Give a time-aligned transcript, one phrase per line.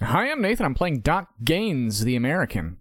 [0.00, 0.64] Hi, I'm Nathan.
[0.64, 2.76] I'm playing Doc Gaines, the American.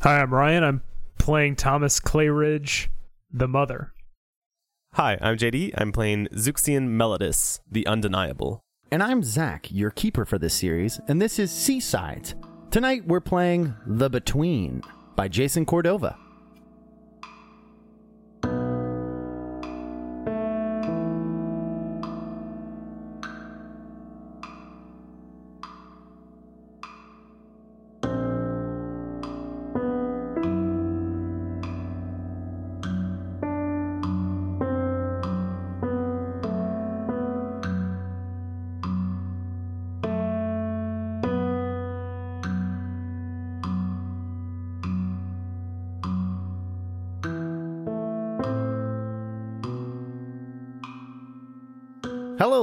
[0.00, 0.64] Hi, I'm Ryan.
[0.64, 0.82] I'm
[1.16, 2.88] playing Thomas Clayridge,
[3.32, 3.92] the mother.
[4.94, 5.74] Hi, I'm JD.
[5.78, 8.60] I'm playing Zuxian Melodis, the Undeniable.
[8.90, 12.34] And I'm Zach, your keeper for this series, and this is Seasides.
[12.72, 14.82] Tonight we're playing The Between
[15.14, 16.18] by Jason Cordova.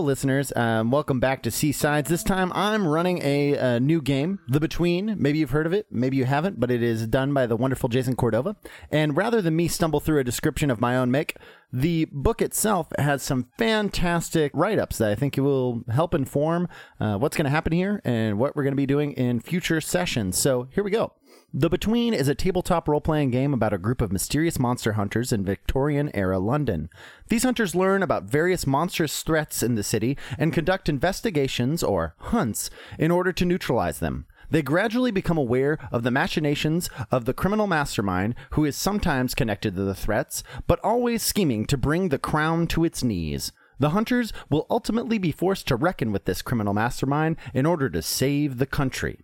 [0.06, 0.54] Listeners.
[0.56, 2.08] Um, welcome back to Seasides.
[2.08, 5.16] This time I'm running a, a new game, The Between.
[5.18, 7.90] Maybe you've heard of it, maybe you haven't, but it is done by the wonderful
[7.90, 8.56] Jason Cordova.
[8.92, 11.36] And rather than me stumble through a description of my own make,
[11.74, 17.18] the book itself has some fantastic write ups that I think will help inform uh,
[17.18, 20.38] what's going to happen here and what we're going to be doing in future sessions.
[20.38, 21.14] So here we go.
[21.58, 25.32] The Between is a tabletop role playing game about a group of mysterious monster hunters
[25.32, 26.90] in Victorian era London.
[27.30, 32.70] These hunters learn about various monstrous threats in the city and conduct investigations, or hunts,
[33.00, 34.26] in order to neutralize them.
[34.50, 39.78] They gradually become aware of the machinations of the criminal mastermind who is sometimes connected
[39.78, 43.54] to the threats, but always scheming to bring the crown to its knees.
[43.80, 48.02] The hunters will ultimately be forced to reckon with this criminal mastermind in order to
[48.02, 49.20] save the country.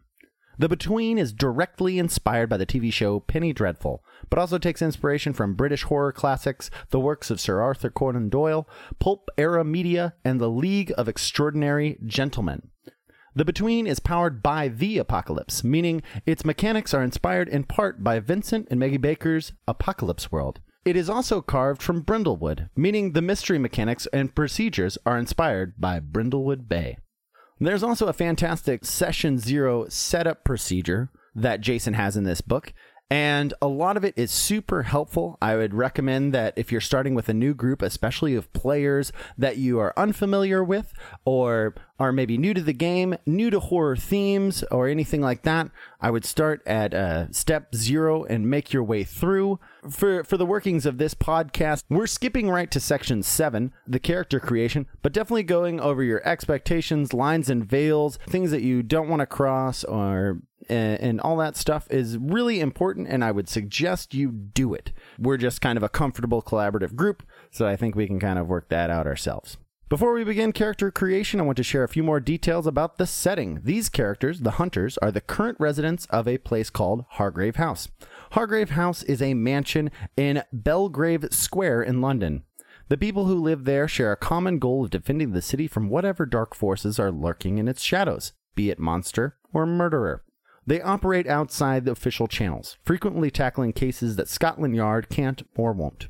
[0.57, 5.33] The Between is directly inspired by the TV show Penny Dreadful, but also takes inspiration
[5.33, 8.67] from British horror classics, the works of Sir Arthur Conan Doyle,
[8.99, 12.69] pulp era media, and the League of Extraordinary Gentlemen.
[13.33, 18.19] The Between is powered by the Apocalypse, meaning its mechanics are inspired in part by
[18.19, 20.59] Vincent and Maggie Baker's Apocalypse World.
[20.83, 26.01] It is also carved from Brindlewood, meaning the mystery mechanics and procedures are inspired by
[26.01, 26.97] Brindlewood Bay.
[27.63, 32.73] There's also a fantastic session zero setup procedure that Jason has in this book.
[33.11, 35.37] And a lot of it is super helpful.
[35.41, 39.57] I would recommend that if you're starting with a new group, especially of players that
[39.57, 40.93] you are unfamiliar with
[41.25, 45.69] or are maybe new to the game, new to horror themes, or anything like that,
[45.99, 49.59] I would start at uh, step zero and make your way through.
[49.89, 54.39] For, for the workings of this podcast, we're skipping right to section seven, the character
[54.39, 59.19] creation, but definitely going over your expectations, lines and veils, things that you don't want
[59.19, 60.39] to cross, or
[60.69, 64.91] and, all that stuff is really important, and I would suggest you do it.
[65.19, 68.47] We're just kind of a comfortable collaborative group, so I think we can kind of
[68.47, 69.57] work that out ourselves.
[69.89, 73.05] Before we begin character creation, I want to share a few more details about the
[73.05, 73.59] setting.
[73.63, 77.89] These characters, the hunters, are the current residents of a place called Hargrave House.
[78.31, 82.43] Hargrave House is a mansion in Belgrave Square in London.
[82.87, 86.25] The people who live there share a common goal of defending the city from whatever
[86.25, 90.23] dark forces are lurking in its shadows, be it monster or murderer.
[90.71, 96.07] They operate outside the official channels, frequently tackling cases that Scotland Yard can't or won't.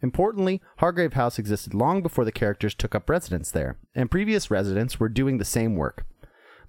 [0.00, 5.00] Importantly, Hargrave House existed long before the characters took up residence there, and previous residents
[5.00, 6.06] were doing the same work.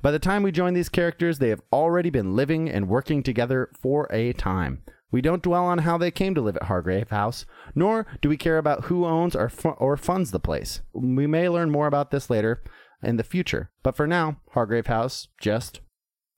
[0.02, 3.70] By the time we join these characters, they have already been living and working together
[3.80, 4.82] for a time.
[5.12, 7.46] We don't dwell on how they came to live at Hargrave House,
[7.76, 10.82] nor do we care about who owns or, fu- or funds the place.
[10.92, 12.64] We may learn more about this later
[13.04, 15.82] in the future, but for now, Hargrave House just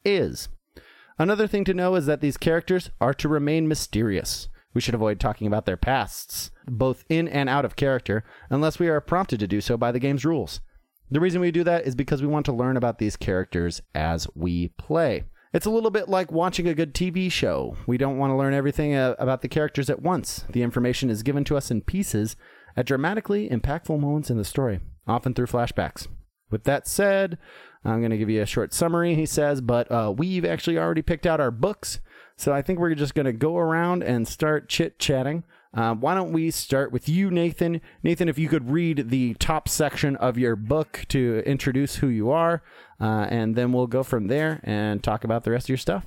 [0.04, 0.50] is.
[1.18, 4.47] Another thing to know is that these characters are to remain mysterious.
[4.74, 8.90] We should avoid talking about their pasts, both in and out of character, unless we
[8.90, 10.62] are prompted to do so by the game's rules.
[11.12, 14.28] The reason we do that is because we want to learn about these characters as
[14.34, 15.25] we play.
[15.53, 17.78] It's a little bit like watching a good TV show.
[17.85, 20.45] We don't want to learn everything uh, about the characters at once.
[20.50, 22.35] The information is given to us in pieces
[22.75, 26.07] at dramatically impactful moments in the story, often through flashbacks.
[26.50, 27.38] With that said,
[27.86, 31.02] I'm going to give you a short summary, he says, but uh, we've actually already
[31.02, 32.00] picked out our books.
[32.36, 35.44] So I think we're just going to go around and start chit chatting.
[35.74, 37.81] Uh, why don't we start with you, Nathan?
[38.04, 42.30] Nathan, if you could read the top section of your book to introduce who you
[42.30, 42.62] are,
[43.02, 46.06] uh, and then we'll go from there and talk about the rest of your stuff.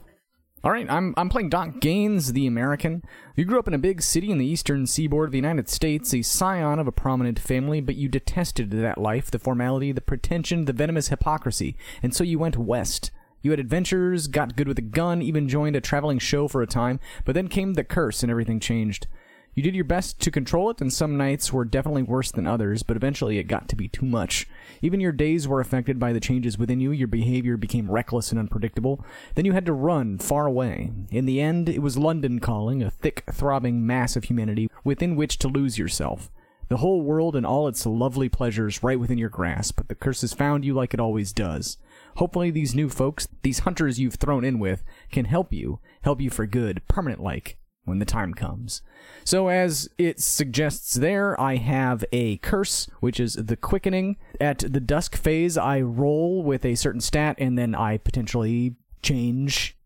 [0.67, 3.05] All right, I'm I'm playing Doc Gaines, the American.
[3.37, 6.13] You grew up in a big city in the eastern seaboard of the United States,
[6.13, 10.65] a scion of a prominent family, but you detested that life, the formality, the pretension,
[10.65, 13.13] the venomous hypocrisy, and so you went west.
[13.43, 16.67] You had adventures, got good with a gun, even joined a traveling show for a
[16.67, 19.07] time, but then came the curse and everything changed.
[19.57, 22.83] You did your best to control it, and some nights were definitely worse than others,
[22.83, 24.47] but eventually it got to be too much.
[24.83, 28.39] Even your days were affected by the changes within you, your behavior became reckless and
[28.39, 29.03] unpredictable.
[29.35, 30.93] Then you had to run far away.
[31.11, 35.39] In the end, it was London calling, a thick, throbbing mass of humanity within which
[35.39, 36.31] to lose yourself.
[36.69, 40.21] The whole world and all its lovely pleasures right within your grasp, but the curse
[40.21, 41.79] has found you like it always does.
[42.17, 46.29] Hopefully, these new folks, these hunters you've thrown in with, can help you, help you
[46.29, 47.57] for good, permanent like,
[47.87, 48.83] when the time comes.
[49.25, 54.17] So, as it suggests there, I have a curse, which is the quickening.
[54.41, 59.77] At the dusk phase, I roll with a certain stat, and then I potentially change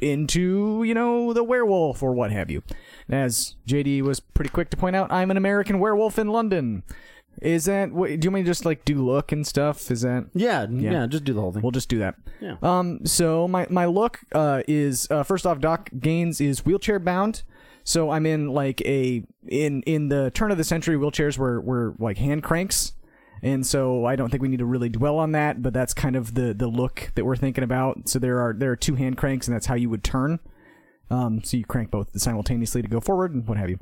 [0.00, 2.62] into, you know, the werewolf or what have you.
[3.08, 6.82] As JD was pretty quick to point out, I'm an American werewolf in London.
[7.40, 9.90] Is that, what, do you want me to just like do look and stuff?
[9.90, 10.26] Is that.
[10.34, 11.62] Yeah, yeah, just do the whole thing.
[11.62, 12.14] We'll just do that.
[12.40, 12.56] Yeah.
[12.62, 13.04] Um.
[13.06, 17.42] So my my look uh is uh first off Doc Gaines is wheelchair bound.
[17.84, 21.94] So I'm in like a in in the turn of the century wheelchairs were were
[21.98, 22.92] like hand cranks.
[23.44, 26.14] And so I don't think we need to really dwell on that, but that's kind
[26.14, 28.08] of the the look that we're thinking about.
[28.08, 30.38] So there are there are two hand cranks and that's how you would turn.
[31.10, 33.80] Um so you crank both simultaneously to go forward and what have you.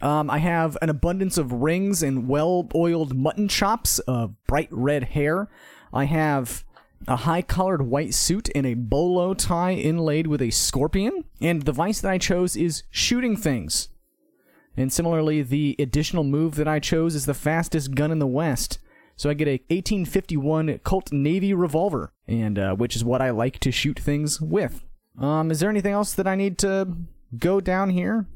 [0.00, 5.04] Um, I have an abundance of rings and well oiled mutton chops, of bright red
[5.04, 5.48] hair.
[5.92, 6.64] I have
[7.06, 11.24] a high collared white suit and a bolo tie inlaid with a scorpion.
[11.40, 13.88] And the vice that I chose is shooting things.
[14.76, 18.78] And similarly, the additional move that I chose is the fastest gun in the West.
[19.16, 23.58] So I get a 1851 Colt Navy revolver, and uh, which is what I like
[23.60, 24.84] to shoot things with.
[25.20, 26.96] Um, is there anything else that I need to
[27.36, 28.26] go down here?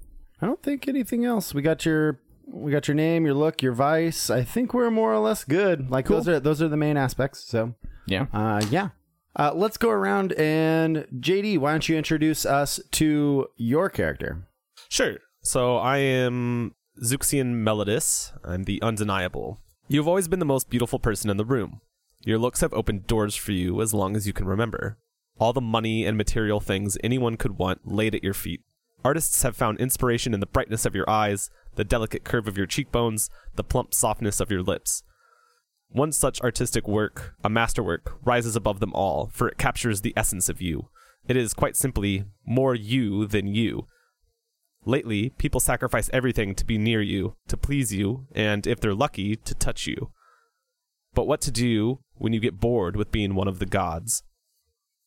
[0.42, 1.54] I don't think anything else.
[1.54, 4.28] We got your we got your name, your look, your vice.
[4.28, 5.90] I think we're more or less good.
[5.90, 7.40] Like those are those are the main aspects.
[7.44, 7.74] So
[8.06, 8.26] Yeah.
[8.32, 8.90] uh yeah.
[9.34, 14.46] Uh, let's go around and JD, why don't you introduce us to your character?
[14.90, 15.16] Sure.
[15.42, 18.32] So I am Zuxian Melodis.
[18.44, 19.58] I'm the undeniable.
[19.88, 21.80] You've always been the most beautiful person in the room.
[22.24, 24.98] Your looks have opened doors for you as long as you can remember.
[25.38, 28.60] All the money and material things anyone could want laid at your feet.
[29.04, 32.66] Artists have found inspiration in the brightness of your eyes, the delicate curve of your
[32.66, 35.02] cheekbones, the plump softness of your lips.
[35.88, 40.48] One such artistic work, a masterwork, rises above them all, for it captures the essence
[40.48, 40.88] of you.
[41.28, 43.86] It is quite simply more you than you.
[44.84, 49.36] Lately, people sacrifice everything to be near you, to please you, and if they're lucky,
[49.36, 50.10] to touch you.
[51.14, 54.22] But what to do when you get bored with being one of the gods?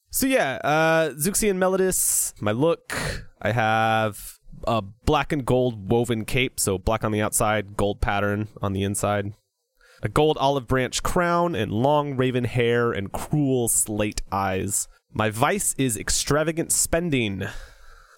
[0.09, 6.59] So yeah, uh, Zuxian Melodis, my look, I have a black and gold woven cape,
[6.59, 9.33] so black on the outside, gold pattern on the inside.
[10.01, 14.87] A gold olive branch crown and long raven hair and cruel slate eyes.
[15.13, 17.43] My vice is extravagant spending.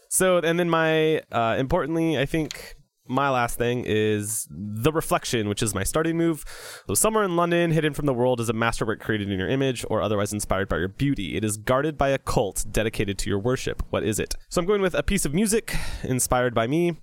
[0.09, 2.76] So, and then my, uh, importantly, I think
[3.07, 6.43] my last thing is the reflection, which is my starting move.
[6.87, 9.85] So, somewhere in London, hidden from the world, is a masterwork created in your image
[9.89, 11.35] or otherwise inspired by your beauty.
[11.35, 13.83] It is guarded by a cult dedicated to your worship.
[13.89, 14.35] What is it?
[14.49, 16.97] So, I'm going with a piece of music inspired by me.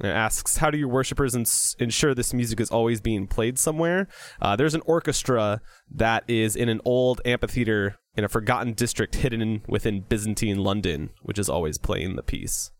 [0.00, 4.08] It asks, how do your worshippers ins- ensure this music is always being played somewhere?
[4.40, 9.62] Uh, there's an orchestra that is in an old amphitheater in a forgotten district hidden
[9.68, 12.72] within Byzantine London, which is always playing the piece.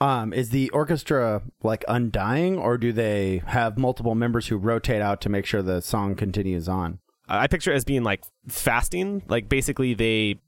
[0.00, 5.20] Um, is the orchestra like undying, or do they have multiple members who rotate out
[5.22, 6.98] to make sure the song continues on?
[7.28, 9.22] I picture it as being like fasting.
[9.28, 10.40] Like basically they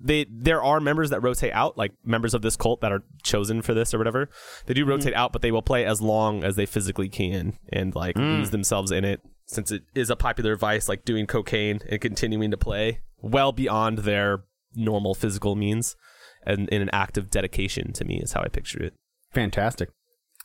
[0.00, 3.62] they there are members that rotate out, like members of this cult that are chosen
[3.62, 4.28] for this or whatever.
[4.66, 7.94] They do rotate out, but they will play as long as they physically can and
[7.94, 9.20] like lose themselves in it.
[9.46, 13.98] Since it is a popular vice, like doing cocaine and continuing to play well beyond
[13.98, 15.96] their normal physical means,
[16.44, 18.94] and in an act of dedication to me is how I picture it.
[19.32, 19.90] Fantastic.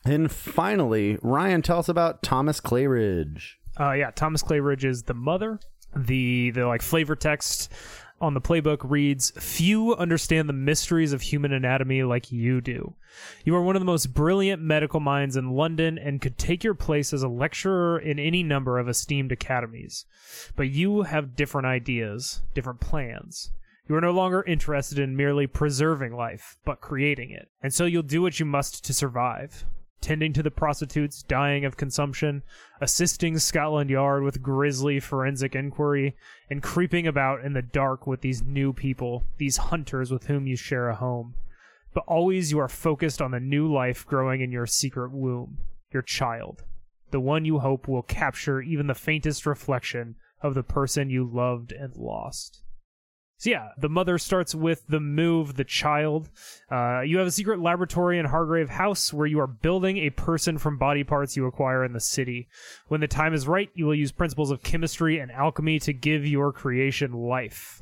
[0.06, 3.54] And finally, Ryan, tell us about Thomas Clayridge.
[3.80, 5.60] Uh, yeah, Thomas Clayridge is the mother.
[5.96, 7.72] The the like flavor text
[8.22, 12.96] on the playbook reads, "Few understand the mysteries of human anatomy like you do.
[13.44, 16.76] You are one of the most brilliant medical minds in London and could take your
[16.76, 20.06] place as a lecturer in any number of esteemed academies.
[20.56, 23.52] But you have different ideas, different plans."
[23.88, 27.50] You are no longer interested in merely preserving life, but creating it.
[27.62, 29.66] And so you'll do what you must to survive.
[30.02, 32.44] Tending to the prostitutes dying of consumption,
[32.82, 36.16] assisting Scotland Yard with grisly forensic inquiry,
[36.50, 40.56] and creeping about in the dark with these new people, these hunters with whom you
[40.56, 41.36] share a home.
[41.94, 45.60] But always you are focused on the new life growing in your secret womb,
[45.92, 46.64] your child,
[47.12, 51.72] the one you hope will capture even the faintest reflection of the person you loved
[51.72, 52.62] and lost.
[53.38, 56.30] So yeah, the mother starts with the move, the child.
[56.72, 60.58] Uh, you have a secret laboratory in Hargrave House where you are building a person
[60.58, 62.48] from body parts you acquire in the city.
[62.88, 66.26] When the time is right, you will use principles of chemistry and alchemy to give
[66.26, 67.82] your creation life.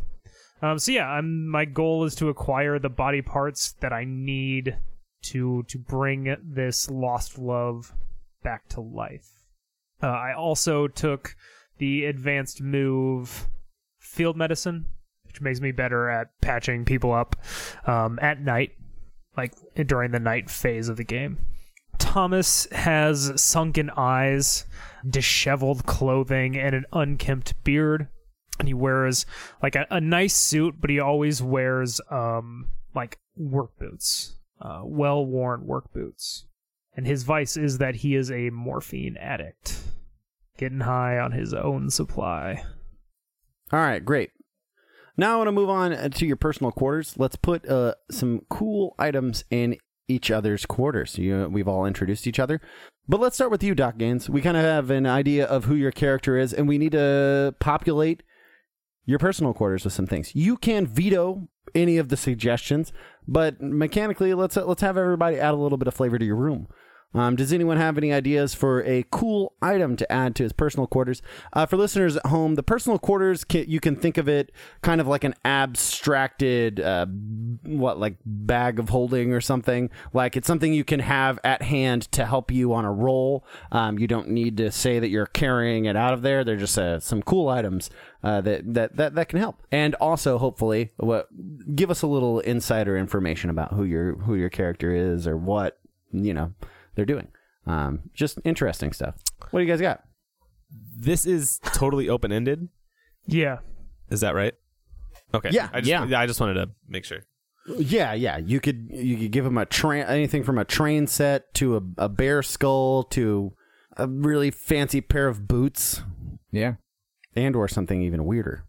[0.63, 4.77] Um, so yeah, I'm, my goal is to acquire the body parts that I need
[5.23, 7.93] to to bring this lost love
[8.43, 9.29] back to life.
[10.01, 11.35] Uh, I also took
[11.77, 13.47] the advanced move
[13.99, 14.85] field medicine,
[15.33, 17.35] which makes me better at patching people up
[17.87, 18.73] um, at night,
[19.35, 19.53] like
[19.87, 21.39] during the night phase of the game.
[21.97, 24.65] Thomas has sunken eyes,
[25.09, 28.09] disheveled clothing, and an unkempt beard.
[28.59, 29.25] And he wears
[29.63, 35.25] like a, a nice suit, but he always wears um like work boots, uh, well
[35.25, 36.45] worn work boots.
[36.95, 39.81] And his vice is that he is a morphine addict,
[40.59, 42.63] getting high on his own supply.
[43.71, 44.29] All right, great.
[45.15, 47.15] Now I want to move on uh, to your personal quarters.
[47.17, 49.77] Let's put uh, some cool items in
[50.07, 51.17] each other's quarters.
[51.17, 52.59] You, we've all introduced each other.
[53.07, 54.29] But let's start with you, Doc Gaines.
[54.29, 57.53] We kind of have an idea of who your character is, and we need to
[57.59, 58.23] populate
[59.05, 60.33] your personal quarters with some things.
[60.33, 62.93] You can veto any of the suggestions,
[63.27, 66.67] but mechanically, let's let's have everybody add a little bit of flavor to your room.
[67.13, 70.87] Um, does anyone have any ideas for a cool item to add to his personal
[70.87, 71.21] quarters?
[71.53, 74.51] Uh, for listeners at home, the personal quarters ca you can think of it
[74.81, 79.89] kind of like an abstracted, uh, what like bag of holding or something.
[80.13, 83.45] Like it's something you can have at hand to help you on a roll.
[83.71, 86.43] Um, you don't need to say that you're carrying it out of there.
[86.43, 87.89] They're just uh, some cool items
[88.23, 89.61] uh, that, that that that can help.
[89.71, 91.27] And also, hopefully, what
[91.75, 95.79] give us a little insider information about who your who your character is or what
[96.11, 96.53] you know
[96.95, 97.27] they're doing.
[97.65, 99.15] Um, just interesting stuff.
[99.51, 100.03] What do you guys got?
[100.97, 102.67] This is totally open ended.
[103.25, 103.59] Yeah.
[104.09, 104.53] Is that right?
[105.33, 105.49] Okay.
[105.51, 105.69] Yeah.
[105.71, 106.19] I just, Yeah.
[106.19, 107.19] I just wanted to make sure.
[107.77, 108.37] Yeah, yeah.
[108.37, 111.81] You could you could give them a train anything from a train set to a,
[112.05, 113.53] a bear skull to
[113.95, 116.01] a really fancy pair of boots
[116.51, 116.73] Yeah.
[117.35, 118.65] and or something even weirder.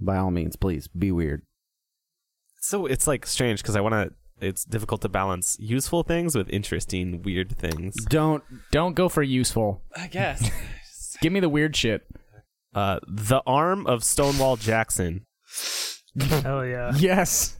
[0.00, 1.42] By all means, please be weird.
[2.60, 4.14] So it's like strange because I want to.
[4.40, 7.94] It's difficult to balance useful things with interesting, weird things.
[8.04, 9.82] Don't Don't go for useful.
[9.96, 10.50] I guess.
[11.22, 12.06] Give me the weird shit.
[12.74, 15.24] uh, the arm of Stonewall Jackson.
[16.20, 16.92] Hell yeah.
[16.96, 17.56] Yes.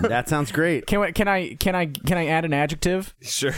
[0.00, 0.86] that sounds great.
[0.86, 3.14] Can I can I can I can I add an adjective?
[3.22, 3.54] Sure.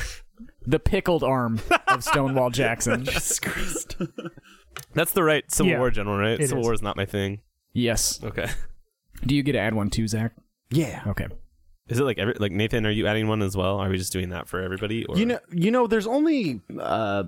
[0.66, 3.04] The pickled arm of Stonewall Jackson.
[4.94, 6.38] That's the right Civil Yeah, War general, right?
[6.38, 6.64] Civil is.
[6.64, 7.40] War is not my thing.
[7.72, 8.22] Yes.
[8.22, 8.48] Okay.
[9.24, 10.32] Do you get to add one too, Zach?
[10.70, 11.02] Yeah.
[11.06, 11.26] Okay.
[11.90, 12.86] Is it like every like Nathan?
[12.86, 13.78] Are you adding one as well?
[13.78, 15.04] Are we just doing that for everybody?
[15.06, 17.24] Or You know, you know, there's only uh,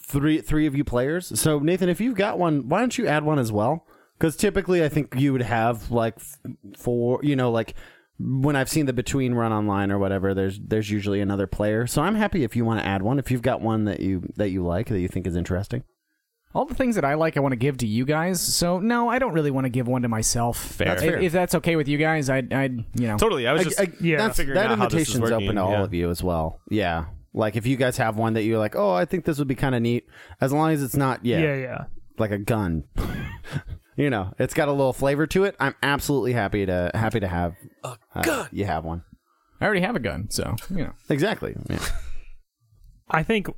[0.00, 1.38] three three of you players.
[1.38, 3.86] So Nathan, if you've got one, why don't you add one as well?
[4.16, 6.16] Because typically, I think you would have like
[6.76, 7.20] four.
[7.22, 7.74] You know, like
[8.18, 11.86] when I've seen the between run online or whatever, there's there's usually another player.
[11.86, 13.18] So I'm happy if you want to add one.
[13.18, 15.82] If you've got one that you that you like that you think is interesting.
[16.54, 18.40] All the things that I like, I want to give to you guys.
[18.40, 20.56] So no, I don't really want to give one to myself.
[20.58, 20.86] Fair.
[20.88, 21.20] That's If- fair.
[21.20, 23.16] If, that's okay with you guys, I'd, I'd you know.
[23.18, 23.46] totally.
[23.48, 25.56] I was just I- yeah, that's, figuring that out how this is invitation's working, open
[25.56, 26.60] to all of you as well.
[26.70, 27.06] Yeah.
[27.32, 29.56] Like if you guys have one that you're like, oh, I think this would be
[29.56, 30.06] kind of neat,
[30.40, 31.84] as long as it's not, yeah, Yeah, yeah.
[32.18, 32.84] like a gun.
[33.96, 35.56] you know, it's got a little flavor to it.
[35.58, 38.48] I'm absolutely happy to happy to have a uh, gun.
[38.52, 39.02] You have one.
[39.60, 40.92] I already have a gun, so you know.
[41.08, 41.56] Exactly.
[41.68, 41.78] Yeah.
[43.10, 43.48] I think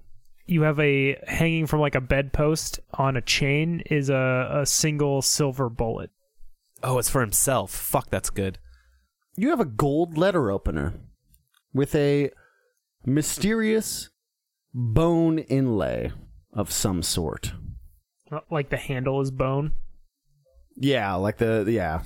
[0.46, 5.22] you have a hanging from like a bedpost on a chain is a, a single
[5.22, 6.10] silver bullet.
[6.82, 7.70] oh, it's for himself.
[7.70, 8.58] Fuck, that's good.
[9.36, 10.94] You have a gold letter opener
[11.74, 12.30] with a
[13.04, 14.08] mysterious
[14.72, 16.12] bone inlay
[16.52, 17.52] of some sort.
[18.30, 19.72] Uh, Like the handle is bone.
[20.76, 22.02] Yeah, like the yeah.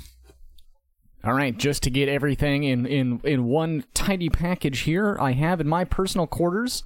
[1.22, 5.60] All right, just to get everything in, in, in one tidy package here, I have
[5.60, 6.82] in my personal quarters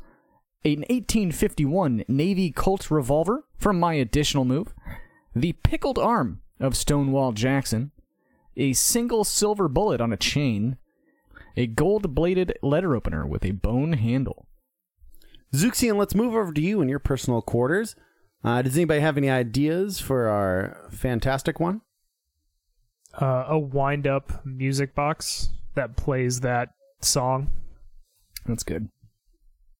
[0.64, 4.72] an 1851 Navy Colt revolver from my additional move,
[5.36, 7.90] the pickled arm of Stonewall Jackson,
[8.56, 10.78] a single silver bullet on a chain,
[11.56, 14.46] a gold bladed letter opener with a bone handle.
[15.52, 17.94] Zuxian, let's move over to you and your personal quarters.
[18.42, 21.82] Uh, does anybody have any ideas for our fantastic one?
[23.20, 27.50] Uh, a wind up music box that plays that song.
[28.46, 28.88] That's good.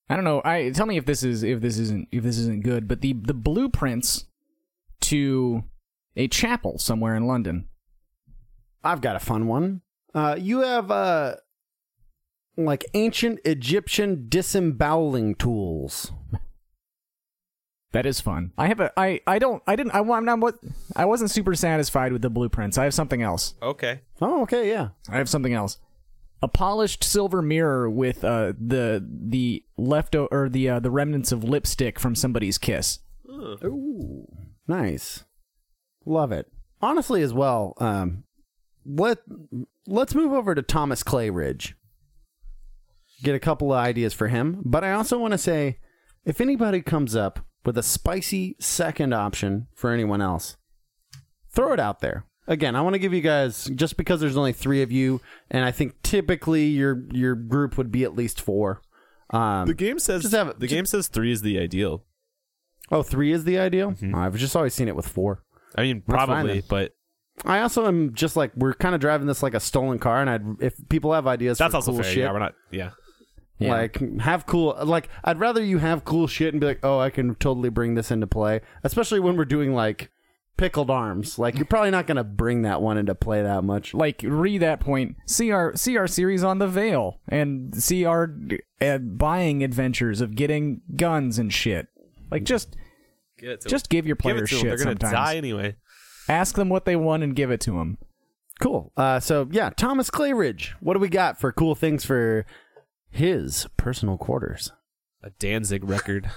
[0.09, 0.43] I don't know.
[0.45, 3.15] I tell me if this is if this isn't if this isn't good, but the
[3.15, 4.27] the blueprints
[5.03, 5.65] to
[6.17, 7.69] a chapel somewhere in London.
[8.83, 9.81] I've got a fun one.
[10.15, 11.37] Uh, you have uh,
[12.57, 16.13] like ancient Egyptian disemboweling tools.
[17.93, 18.53] That is fun.
[18.59, 20.57] I have a I I don't I didn't I I'm not what
[20.97, 22.77] I wasn't super satisfied with the blueprints.
[22.77, 23.55] I have something else.
[23.63, 24.01] Okay.
[24.21, 24.89] Oh, okay, yeah.
[25.09, 25.79] I have something else.
[26.45, 31.43] A polished silver mirror with uh the the left or the uh, the remnants of
[31.43, 32.99] lipstick from somebody's kiss.
[33.27, 34.27] Ooh,
[34.69, 35.25] nice.
[36.05, 36.53] Love it.
[36.83, 37.73] Honestly, as well.
[37.79, 38.25] Um,
[38.85, 39.21] let
[39.87, 41.73] let's move over to Thomas Clayridge.
[43.23, 45.79] Get a couple of ideas for him, but I also want to say,
[46.27, 50.59] if anybody comes up with a spicy second option for anyone else,
[51.51, 52.27] throw it out there.
[52.47, 55.21] Again, I want to give you guys just because there's only three of you,
[55.51, 58.83] and I think typically your your group would be at least four.
[59.31, 62.05] Um, The game says Just have the game says three is the ideal.
[62.93, 63.95] oh, three is the ideal.
[64.15, 65.43] I've just always seen it with four.
[65.77, 66.93] I mean, probably, but
[67.45, 70.29] I also am just like we're kind of driving this like a stolen car, and
[70.31, 72.13] I'd if people have ideas that's also cool fair.
[72.13, 72.55] shit, Yeah, we're not.
[72.71, 72.91] Yeah.
[73.59, 73.71] Yeah.
[73.71, 77.09] like have cool like I'd rather you have cool shit and be like, oh, I
[77.11, 80.11] can totally bring this into play, especially when we're doing like
[80.57, 81.39] pickled arms.
[81.39, 83.95] Like you're probably not gonna bring that one into play that much.
[83.95, 85.17] Like re that point.
[85.27, 88.35] See our see our series on the Veil and see our
[88.81, 91.89] uh, buying adventures of getting guns and shit.
[92.31, 92.77] Like just
[93.39, 94.61] Give it to just give your Give it players to 'em.
[94.63, 95.13] shit They're gonna sometimes.
[95.13, 95.77] die anyway.
[96.29, 97.99] Ask them what they want and give it to them.
[98.61, 98.93] Cool.
[98.97, 100.69] Uh, so yeah, Thomas Clayridge.
[100.81, 102.47] What do we got for cool things for
[103.11, 104.71] his personal quarters?
[105.23, 106.31] A Danzig record.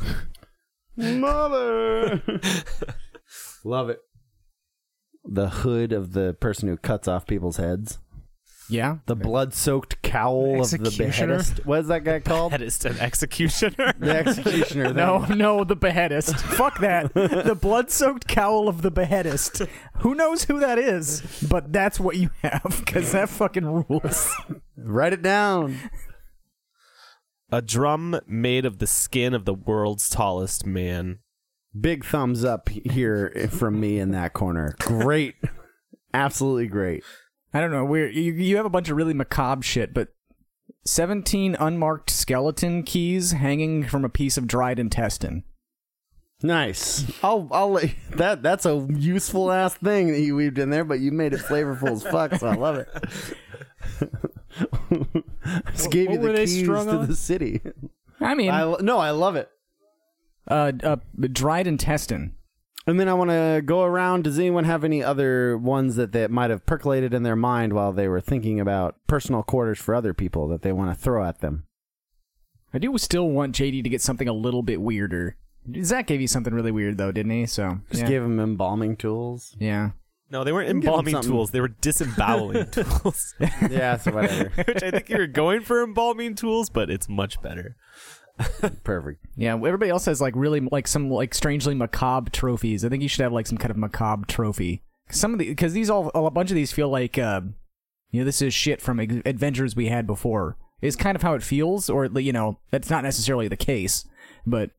[0.96, 2.22] Mother.
[3.68, 4.00] Love it.
[5.24, 7.98] The hood of the person who cuts off people's heads.
[8.70, 8.98] Yeah.
[9.04, 11.38] The blood-soaked cowl of the Executioner?
[11.38, 11.66] beheadist.
[11.66, 12.52] What is that guy called?
[12.54, 13.92] Headist and executioner.
[13.98, 14.94] the executioner.
[14.94, 16.38] No, no, the beheadist.
[16.40, 17.12] Fuck that.
[17.12, 19.68] The blood-soaked cowl of the beheadist.
[19.98, 21.22] Who knows who that is?
[21.46, 24.34] But that's what you have, because that fucking rules.
[24.78, 25.76] Write it down.
[27.52, 31.18] a drum made of the skin of the world's tallest man.
[31.78, 34.74] Big thumbs up here from me in that corner.
[34.78, 35.36] Great.
[36.14, 37.04] Absolutely great.
[37.52, 37.84] I don't know.
[37.84, 40.08] We're, you, you have a bunch of really macabre shit, but
[40.84, 45.44] 17 unmarked skeleton keys hanging from a piece of dried intestine.
[46.42, 47.10] Nice.
[47.22, 51.10] I'll I'll that that's a useful ass thing that you weaved in there, but you
[51.10, 52.88] made it flavorful as fuck, so I love it.
[55.72, 57.08] Just gave you what the keys to on?
[57.08, 57.60] the city.
[58.20, 59.50] I mean, I no, I love it.
[60.48, 60.96] Uh, uh,
[61.32, 62.34] dried intestine.
[62.86, 64.24] And then I want to go around.
[64.24, 67.92] Does anyone have any other ones that, that might have percolated in their mind while
[67.92, 71.40] they were thinking about personal quarters for other people that they want to throw at
[71.40, 71.64] them?
[72.72, 75.36] I do still want JD to get something a little bit weirder.
[75.82, 77.44] Zach gave you something really weird though, didn't he?
[77.46, 78.08] So Just yeah.
[78.08, 79.54] give him embalming tools.
[79.58, 79.90] yeah.
[80.30, 81.52] No, they weren't embalming tools.
[81.52, 83.34] They were disemboweling tools.
[83.70, 84.50] yeah, so whatever.
[84.68, 87.76] Which I think you were going for embalming tools, but it's much better.
[88.84, 89.24] Perfect.
[89.36, 92.84] Yeah, everybody else has like really like some like strangely macabre trophies.
[92.84, 94.82] I think you should have like some kind of macabre trophy.
[95.10, 97.40] Some of the because these all a bunch of these feel like uh,
[98.10, 100.56] you know this is shit from adventures we had before.
[100.80, 104.06] Is kind of how it feels, or you know that's not necessarily the case,
[104.46, 104.70] but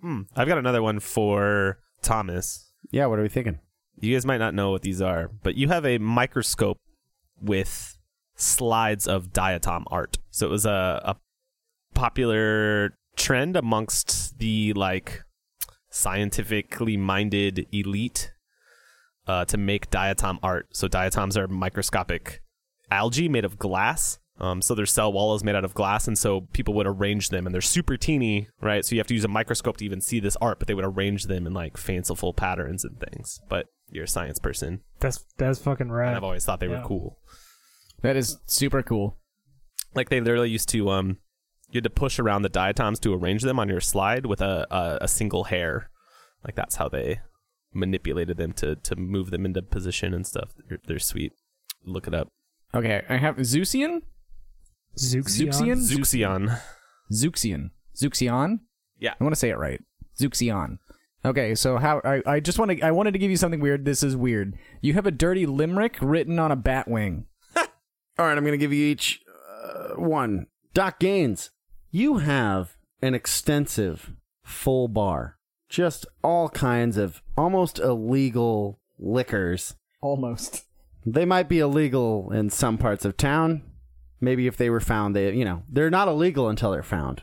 [0.00, 0.22] Hmm.
[0.36, 2.70] I've got another one for Thomas.
[2.90, 3.58] Yeah, what are we thinking?
[4.00, 6.78] You guys might not know what these are, but you have a microscope
[7.40, 7.98] with
[8.36, 10.18] slides of diatom art.
[10.30, 11.16] So it was a, a
[11.94, 15.22] popular trend amongst the like
[15.90, 18.32] scientifically minded elite
[19.26, 20.68] uh, to make diatom art.
[20.72, 22.40] So diatoms are microscopic
[22.90, 24.18] algae made of glass.
[24.40, 27.30] Um, so their cell wall is made out of glass, and so people would arrange
[27.30, 28.84] them, and they're super teeny, right?
[28.84, 30.84] So you have to use a microscope to even see this art, but they would
[30.84, 33.40] arrange them in like fanciful patterns and things.
[33.48, 36.14] But you're a science person, That's that's fucking and rad.
[36.16, 36.82] I've always thought they Yeah.
[36.82, 37.18] were cool.
[38.02, 39.18] that is super cool.
[39.94, 41.18] Like they literally used to, um,
[41.70, 44.66] you had to push around the diatoms to arrange them on your slide with a
[44.70, 45.90] a, a single hair.
[46.44, 47.20] Like that's how they
[47.72, 50.50] manipulated them to to move them into position and stuff.
[50.68, 51.32] They're, they're sweet.
[51.84, 52.32] Look it up.
[52.74, 54.02] Okay, I have Zeusian,
[54.96, 55.48] Zuxion?
[55.48, 56.60] Zuxion,
[57.12, 57.70] Zuxion.
[57.96, 58.60] Zuxian,
[58.98, 59.14] Yeah.
[59.18, 59.80] I want to say it right.
[60.20, 60.78] Zuxion.
[61.24, 63.84] Okay, so how I, I just want to I wanted to give you something weird.
[63.84, 64.56] This is weird.
[64.80, 67.26] You have a dirty limerick written on a bat wing.
[67.56, 67.66] All
[68.18, 69.20] right, I'm going to give you each
[69.62, 70.46] uh, one.
[70.74, 71.50] Doc Gaines,
[71.90, 75.38] you have an extensive full bar.
[75.68, 79.74] Just all kinds of almost illegal liquors.
[80.00, 80.64] Almost.
[81.04, 83.62] They might be illegal in some parts of town.
[84.20, 87.22] Maybe if they were found, they, you know, they're not illegal until they're found.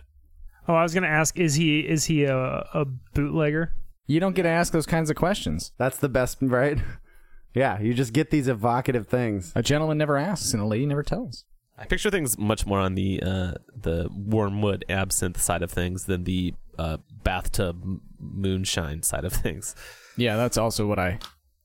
[0.68, 3.74] Oh, I was gonna ask, is he is he a, a bootlegger?
[4.08, 5.72] You don't get to ask those kinds of questions.
[5.78, 6.80] That's the best, right?
[7.54, 9.52] yeah, you just get these evocative things.
[9.56, 11.44] A gentleman never asks, and a lady never tells.
[11.78, 16.24] I picture things much more on the uh, the wormwood absinthe side of things than
[16.24, 19.76] the uh, bathtub moonshine side of things.
[20.18, 21.20] Yeah, that's also what I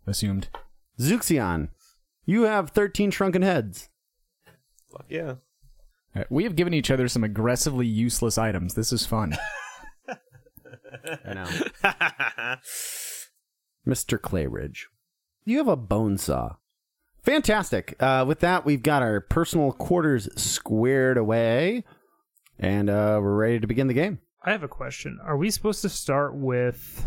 [0.06, 0.48] assumed.
[0.98, 1.68] Zuxion,
[2.26, 3.88] you have 13 shrunken heads.
[4.90, 5.34] Fuck yeah.
[6.14, 8.74] Uh, We have given each other some aggressively useless items.
[8.74, 9.36] This is fun.
[11.24, 11.44] I know.
[13.86, 14.18] Mr.
[14.18, 14.86] Clayridge,
[15.44, 16.56] you have a bone saw.
[17.22, 17.94] Fantastic.
[18.00, 21.84] Uh, with that, we've got our personal quarters squared away,
[22.58, 24.18] and uh, we're ready to begin the game.
[24.44, 25.18] I have a question.
[25.22, 27.06] Are we supposed to start with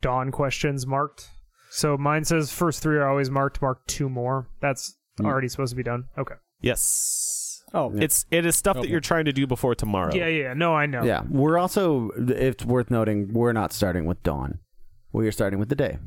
[0.00, 1.28] dawn questions marked?
[1.70, 4.48] So mine says first three are always marked, mark two more.
[4.60, 6.04] That's already supposed to be done.
[6.18, 6.34] Okay.
[6.62, 7.62] Yes.
[7.72, 10.12] Oh, It's it is stuff that you're trying to do before tomorrow.
[10.14, 10.54] Yeah, yeah.
[10.54, 11.04] No, I know.
[11.04, 14.58] Yeah, we're also, it's worth noting, we're not starting with dawn.
[15.12, 15.98] We are starting with the day.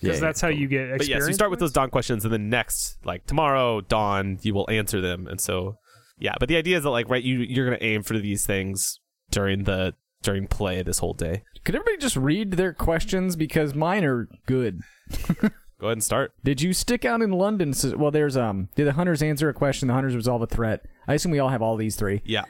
[0.00, 0.98] Because Yeah, that's how you get experience.
[0.98, 4.54] But yes, you start with those dawn questions, and then next, like tomorrow dawn, you
[4.54, 5.78] will answer them, and so
[6.18, 6.34] yeah.
[6.38, 9.64] But the idea is that like right, you you're gonna aim for these things during
[9.64, 11.42] the during play this whole day.
[11.64, 14.80] could everybody just read their questions because mine are good.
[15.80, 16.32] Go ahead and start.
[16.42, 17.72] Did you stick out in London?
[17.72, 18.68] So- Well, there's um.
[18.74, 19.86] Did the hunters answer a question?
[19.88, 20.84] The hunters resolve a threat.
[21.06, 22.20] I assume we all have all these three.
[22.24, 22.44] Yeah.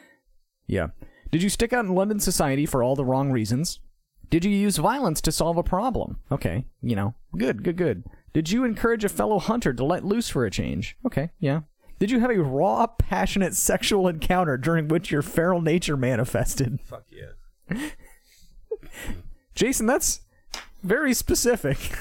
[0.67, 0.89] Yeah.
[1.31, 3.81] Did you stick out in London society for all the wrong reasons?
[4.31, 6.19] Did you use violence to solve a problem?
[6.31, 8.05] Okay, you know, good, good, good.
[8.33, 10.97] Did you encourage a fellow hunter to let loose for a change?
[11.07, 11.63] Okay, yeah.
[11.99, 16.79] Did you have a raw, passionate sexual encounter during which your feral nature manifested?
[16.85, 17.91] Fuck yeah.
[19.55, 20.21] Jason, that's
[20.83, 21.79] very specific.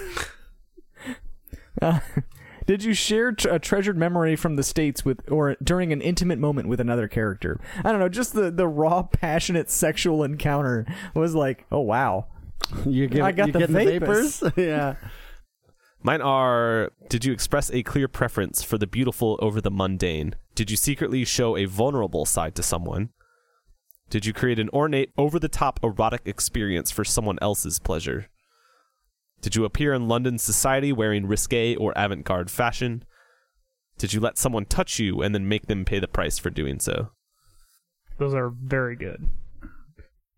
[1.79, 1.99] Uh,
[2.67, 6.37] did you share tr- a treasured memory from the states with, or during an intimate
[6.37, 7.59] moment with another character?
[7.83, 8.09] I don't know.
[8.09, 12.27] Just the the raw, passionate sexual encounter was like, oh wow.
[12.85, 14.39] You get, I got you the get vapors.
[14.39, 14.53] vapors.
[14.57, 14.95] yeah.
[16.03, 20.35] Mine are Did you express a clear preference for the beautiful over the mundane?
[20.53, 23.09] Did you secretly show a vulnerable side to someone?
[24.09, 28.27] Did you create an ornate, over the top erotic experience for someone else's pleasure?
[29.41, 33.03] Did you appear in London society wearing risque or avant garde fashion?
[33.97, 36.79] Did you let someone touch you and then make them pay the price for doing
[36.79, 37.09] so?
[38.17, 39.29] Those are very good.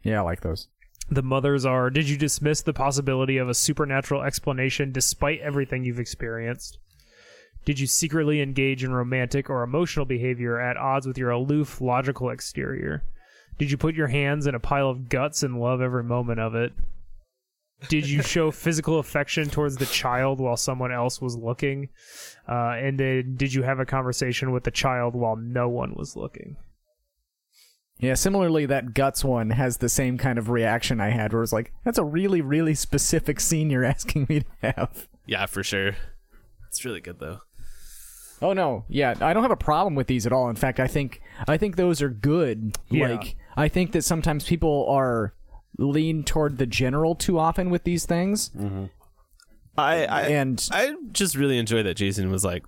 [0.04, 0.68] Yeah, I like those.
[1.10, 6.00] The mothers are Did you dismiss the possibility of a supernatural explanation despite everything you've
[6.00, 6.78] experienced?
[7.66, 12.30] Did you secretly engage in romantic or emotional behavior at odds with your aloof, logical
[12.30, 13.04] exterior?
[13.58, 16.56] Did you put your hands in a pile of guts and love every moment of
[16.56, 16.74] it?
[17.88, 21.90] Did you show physical affection towards the child while someone else was looking?
[22.48, 26.16] Uh, and then did you have a conversation with the child while no one was
[26.16, 26.58] looking?
[28.00, 31.52] Yeah, similarly, that guts one has the same kind of reaction I had, where it's
[31.52, 35.08] like, that's a really, really specific scene you're asking me to have.
[35.26, 35.96] Yeah, for sure.
[36.68, 37.42] It's really good though.
[38.42, 40.50] Oh no, yeah, I don't have a problem with these at all.
[40.50, 42.78] In fact, I think I think those are good.
[42.90, 43.10] Yeah.
[43.10, 45.34] Like, I think that sometimes people are
[45.80, 48.86] lean toward the general too often with these things, mm-hmm.
[49.78, 52.64] I, I and I just really enjoy that Jason was like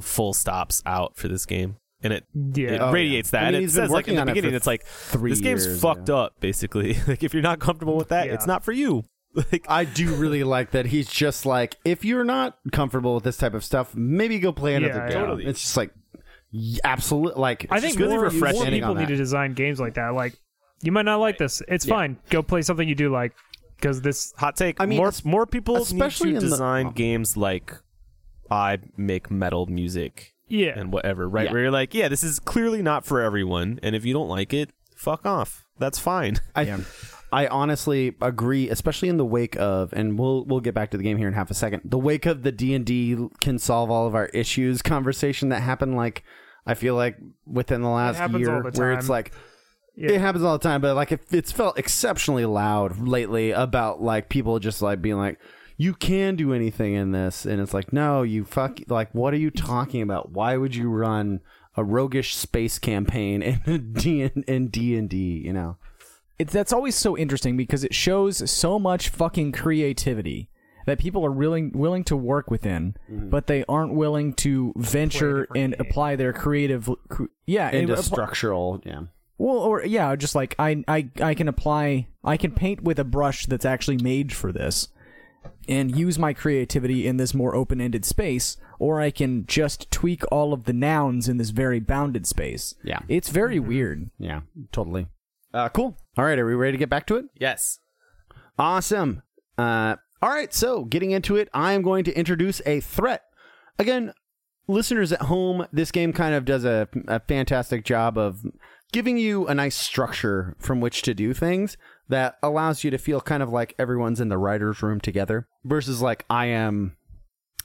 [0.00, 2.72] full stops out for this game, and it Yeah.
[2.74, 3.42] it Oh, radiates that.
[3.42, 5.40] I mean, and it says like in the on it beginning, it's like three this
[5.40, 6.38] game's years, fucked up.
[6.40, 8.34] Basically, like if you're not comfortable with that, Yeah.
[8.34, 9.04] it's not for you.
[9.34, 13.38] Like I do really like that he's just like, if you're not comfortable with this
[13.38, 15.20] type of stuff, maybe go play another Yeah, game.
[15.20, 15.46] totally.
[15.46, 15.90] It's just like,
[16.84, 19.94] absolutely, like, I think just really more, refreshing more people need to design games like
[19.94, 20.12] that.
[20.12, 20.34] Like,
[20.82, 21.62] you might not like this.
[21.68, 21.94] It's Yeah.
[21.94, 22.16] fine.
[22.30, 23.32] Go play something you do like,
[23.76, 24.32] because this.
[24.36, 24.80] hot take.
[24.80, 26.90] I mean, more more people especially need in to the- design oh.
[26.90, 27.74] games like
[28.50, 30.72] I make metal music Yeah.
[30.78, 31.46] and whatever, right?
[31.46, 31.52] Yeah.
[31.52, 34.52] Where you're like, yeah, this is clearly not for everyone, and if you don't like
[34.52, 35.64] it, fuck off.
[35.78, 36.36] That's fine.
[36.54, 36.78] I,
[37.32, 41.02] I honestly agree, especially in the wake of, and we'll we'll get back to the
[41.02, 41.80] game here in half a second.
[41.84, 45.60] The wake of the D and D can solve all of our issues conversation that
[45.60, 45.96] happened.
[45.96, 46.24] Like,
[46.66, 47.16] I feel like
[47.46, 49.32] within the last year, the where it's like.
[49.94, 50.12] Yeah.
[50.12, 54.28] It happens all the time, but like it, it's felt exceptionally loud lately about like
[54.28, 55.38] people just like being like,
[55.76, 59.38] "You can do anything in this," and it's like, "No, you fuck." Like, what are
[59.38, 60.30] you talking about?
[60.32, 61.40] Why would you run
[61.76, 65.42] a roguish space campaign in D in D and D?
[65.44, 65.76] You know,
[66.38, 70.48] it's that's always so interesting because it shows so much fucking creativity
[70.86, 73.28] that people are willing willing to work within, mm-hmm.
[73.28, 75.80] but they aren't willing to venture and game.
[75.80, 76.88] apply their creative.
[77.08, 78.82] cr- Yeah, and into apply- structural.
[78.86, 79.02] Yeah.
[79.42, 83.04] Well, or yeah, just like I, I, I can apply, I can paint with a
[83.04, 84.86] brush that's actually made for this,
[85.68, 90.52] and use my creativity in this more open-ended space, or I can just tweak all
[90.52, 92.76] of the nouns in this very bounded space.
[92.84, 93.00] Yeah.
[93.08, 94.10] it's very weird.
[94.16, 95.08] Yeah, totally.
[95.52, 95.96] Uh, cool.
[96.16, 97.24] All right, are we ready to get back to it?
[97.34, 97.80] Yes.
[98.60, 99.22] Awesome.
[99.58, 103.24] Uh, all right, so getting into it, I am going to introduce a threat.
[103.76, 104.12] Again,
[104.68, 108.44] listeners at home, this game kind of does a, a fantastic job of
[108.92, 111.76] giving you a nice structure from which to do things.
[112.08, 116.02] that allows you to feel kind of like everyone's in the writer's room together versus
[116.02, 116.96] like I am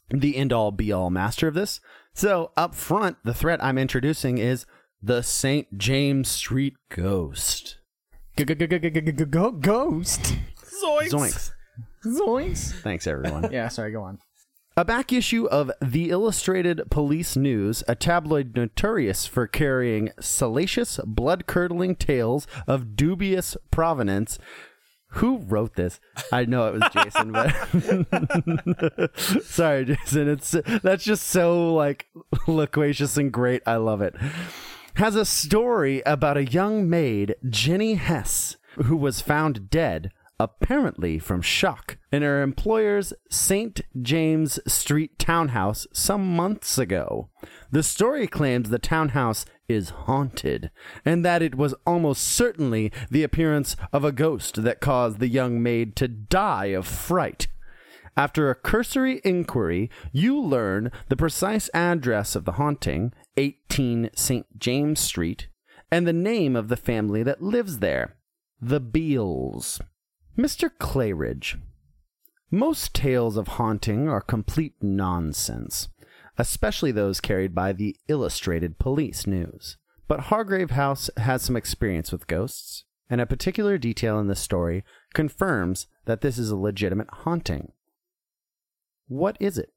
[0.10, 1.82] the end all be all master of this.
[2.14, 4.66] So, up front, the threat I'm introducing is
[5.04, 5.78] the St.
[5.78, 7.78] James Street Ghost.
[9.62, 10.36] Ghost.
[11.12, 11.52] Zoinks.
[12.06, 12.72] Zoinks.
[12.82, 13.52] Thanks, everyone.
[13.52, 14.20] Yeah, sorry, go on.
[14.80, 21.48] A back issue of the Illustrated Police News, a tabloid notorious for carrying salacious, blood
[21.48, 24.38] curdling tales of dubious provenance.
[25.14, 26.00] Who wrote this?
[26.32, 30.30] I know it was Jason, but sorry, Jason.
[30.30, 30.52] It's
[30.84, 32.06] that's just so like
[32.48, 33.64] loquacious and great.
[33.66, 34.14] I love it.
[34.94, 41.42] Has a story about a young maid, Jenny Hess, who was found dead apparently from
[41.42, 43.82] shock, in her employer's St.
[44.02, 47.30] James Street townhouse some months ago.
[47.72, 50.72] The story claims the townhouse is haunted,
[51.04, 55.62] and that it was almost certainly the appearance of a ghost that caused the young
[55.62, 57.48] maid to die of fright.
[58.16, 64.60] After a cursory inquiry, you learn the precise address of the haunting, 18 St.
[64.60, 65.48] James Street,
[65.92, 68.16] and the name of the family that lives there,
[68.60, 69.80] the Beals.
[70.38, 70.70] Mr.
[70.70, 71.60] Clayridge,
[72.52, 75.88] most tales of haunting are complete nonsense,
[76.38, 79.78] especially those carried by the Illustrated Police News.
[80.08, 84.84] But Hargrave House has some experience with ghosts, and a particular detail in this story
[85.16, 87.72] confirms that this is a legitimate haunting.
[89.08, 89.74] What is it?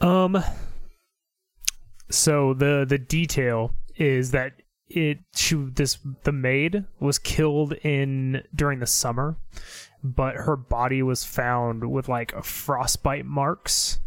[0.00, 0.44] Um.
[2.10, 4.52] So the the detail is that
[4.88, 9.36] it she this the maid was killed in during the summer,
[10.02, 14.00] but her body was found with like frostbite marks.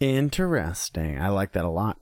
[0.00, 1.20] Interesting.
[1.20, 1.98] I like that a lot.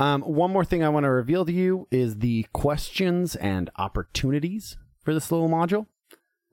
[0.00, 4.76] Um, one more thing I want to reveal to you is the questions and opportunities
[5.02, 5.86] for this little module.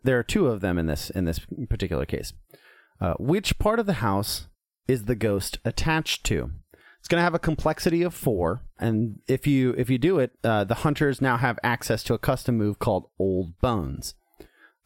[0.03, 2.33] There are two of them in this in this particular case.
[2.99, 4.47] Uh, which part of the house
[4.87, 6.51] is the ghost attached to?
[7.01, 10.33] It's going to have a complexity of four, and if you if you do it,
[10.43, 14.13] uh, the hunters now have access to a custom move called Old Bones,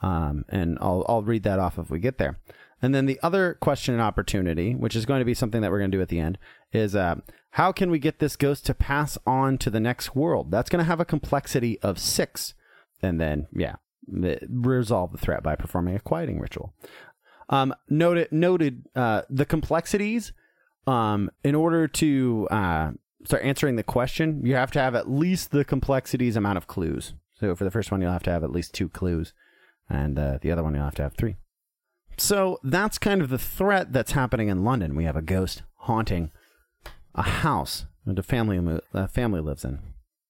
[0.02, 2.40] um, and I'll I'll read that off if we get there.
[2.82, 5.80] And then the other question and opportunity, which is going to be something that we're
[5.80, 6.38] going to do at the end,
[6.72, 7.16] is uh,
[7.52, 10.52] how can we get this ghost to pass on to the next world?
[10.52, 12.54] That's going to have a complexity of six,
[13.02, 13.76] and then yeah,
[14.08, 16.74] resolve the threat by performing a quieting ritual.
[17.50, 20.32] Um, noted noted uh, the complexities
[20.88, 22.92] um, in order to uh,
[23.24, 27.14] start answering the question, you have to have at least the complexities amount of clues.
[27.34, 29.34] So for the first one, you'll have to have at least two clues,
[29.90, 31.36] and uh, the other one, you'll have to have three.
[32.18, 34.96] So that's kind of the threat that's happening in London.
[34.96, 36.32] We have a ghost haunting
[37.14, 39.80] a house that a family a family lives in.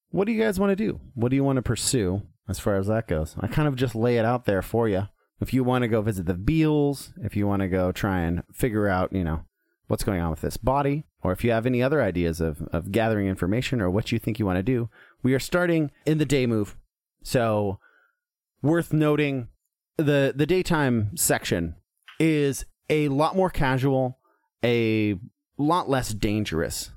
[0.10, 1.00] What do you guys want to do?
[1.14, 3.36] What do you want to pursue as far as that goes?
[3.40, 5.08] I kind of just lay it out there for you.
[5.42, 8.44] If you want to go visit the Beals, if you want to go try and
[8.54, 9.42] figure out, you know,
[9.88, 12.92] what's going on with this body, or if you have any other ideas of, of
[12.92, 14.90] gathering information or what you think you want to do,
[15.24, 16.76] we are starting in the day move.
[17.24, 17.80] So,
[18.62, 19.48] worth noting,
[19.98, 21.76] the the daytime section
[22.20, 24.20] is a lot more casual,
[24.64, 25.16] a
[25.58, 26.92] lot less dangerous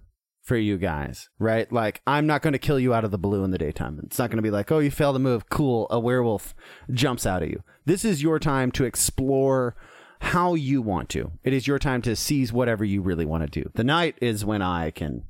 [0.48, 1.70] for you guys, right?
[1.70, 4.00] Like, I'm not going to kill you out of the blue in the daytime.
[4.04, 5.50] It's not going to be like, oh, you failed to move.
[5.50, 5.86] Cool.
[5.90, 6.54] A werewolf
[6.90, 7.62] jumps out at you.
[7.84, 9.76] This is your time to explore
[10.20, 11.32] how you want to.
[11.44, 13.70] It is your time to seize whatever you really want to do.
[13.74, 15.24] The night is when I can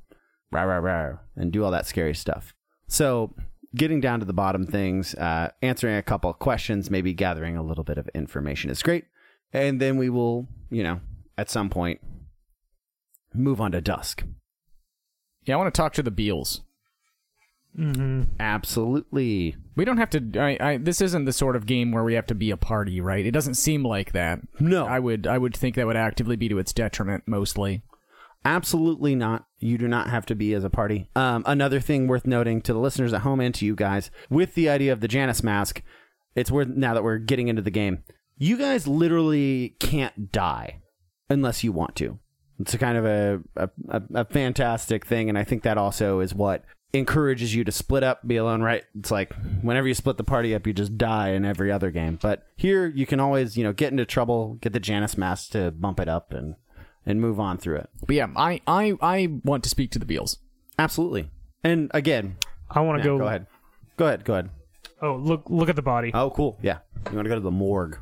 [0.51, 2.53] rah rah rah and do all that scary stuff.
[2.87, 3.33] So
[3.75, 7.63] getting down to the bottom things, uh, answering a couple of questions, maybe gathering a
[7.63, 9.05] little bit of information is great.
[9.53, 11.01] And then we will, you know,
[11.37, 12.01] at some point
[13.33, 14.23] move on to dusk.
[15.45, 16.61] Yeah, I want to talk to the Beals.
[17.77, 18.23] Mm-hmm.
[18.39, 19.55] Absolutely.
[19.75, 20.31] We don't have to.
[20.39, 22.99] I, I, this isn't the sort of game where we have to be a party,
[22.99, 23.25] right?
[23.25, 24.39] It doesn't seem like that.
[24.59, 24.85] No.
[24.85, 25.27] I would.
[25.27, 27.83] I would think that would actively be to its detriment, mostly.
[28.45, 29.45] Absolutely not.
[29.59, 31.09] You do not have to be as a party.
[31.15, 34.55] Um, another thing worth noting to the listeners at home and to you guys, with
[34.55, 35.81] the idea of the Janus mask,
[36.35, 38.03] it's worth now that we're getting into the game.
[38.37, 40.79] You guys literally can't die
[41.29, 42.19] unless you want to.
[42.59, 46.21] It's a kind of a, a, a, a fantastic thing, and I think that also
[46.21, 48.83] is what encourages you to split up, be alone, right?
[48.97, 52.17] It's like whenever you split the party up, you just die in every other game.
[52.21, 55.71] But here you can always, you know, get into trouble, get the Janus mask to
[55.71, 56.55] bump it up and
[57.05, 57.89] and move on through it.
[58.05, 60.37] But yeah, I I I want to speak to the Beals.
[60.77, 61.29] Absolutely.
[61.63, 62.37] And again,
[62.69, 63.19] I want to yeah, go.
[63.19, 63.47] go ahead.
[63.97, 64.49] Go ahead, go ahead.
[65.01, 65.43] Oh, look!
[65.49, 66.11] Look at the body.
[66.13, 66.57] Oh, cool.
[66.61, 66.79] Yeah.
[67.09, 67.97] You want to go to the morgue.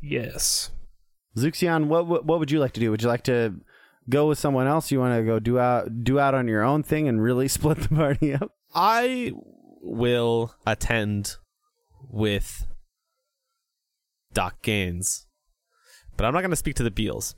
[0.00, 0.70] Yes.
[1.36, 2.90] Zuxian, what, what what would you like to do?
[2.90, 3.54] Would you like to
[4.08, 4.90] go with someone else?
[4.90, 7.78] You want to go do out do out on your own thing and really split
[7.80, 8.52] the party up?
[8.74, 9.32] I
[9.80, 11.36] will attend
[12.08, 12.66] with
[14.32, 15.26] Doc Gaines,
[16.16, 17.34] but I'm not going to speak to the Beals.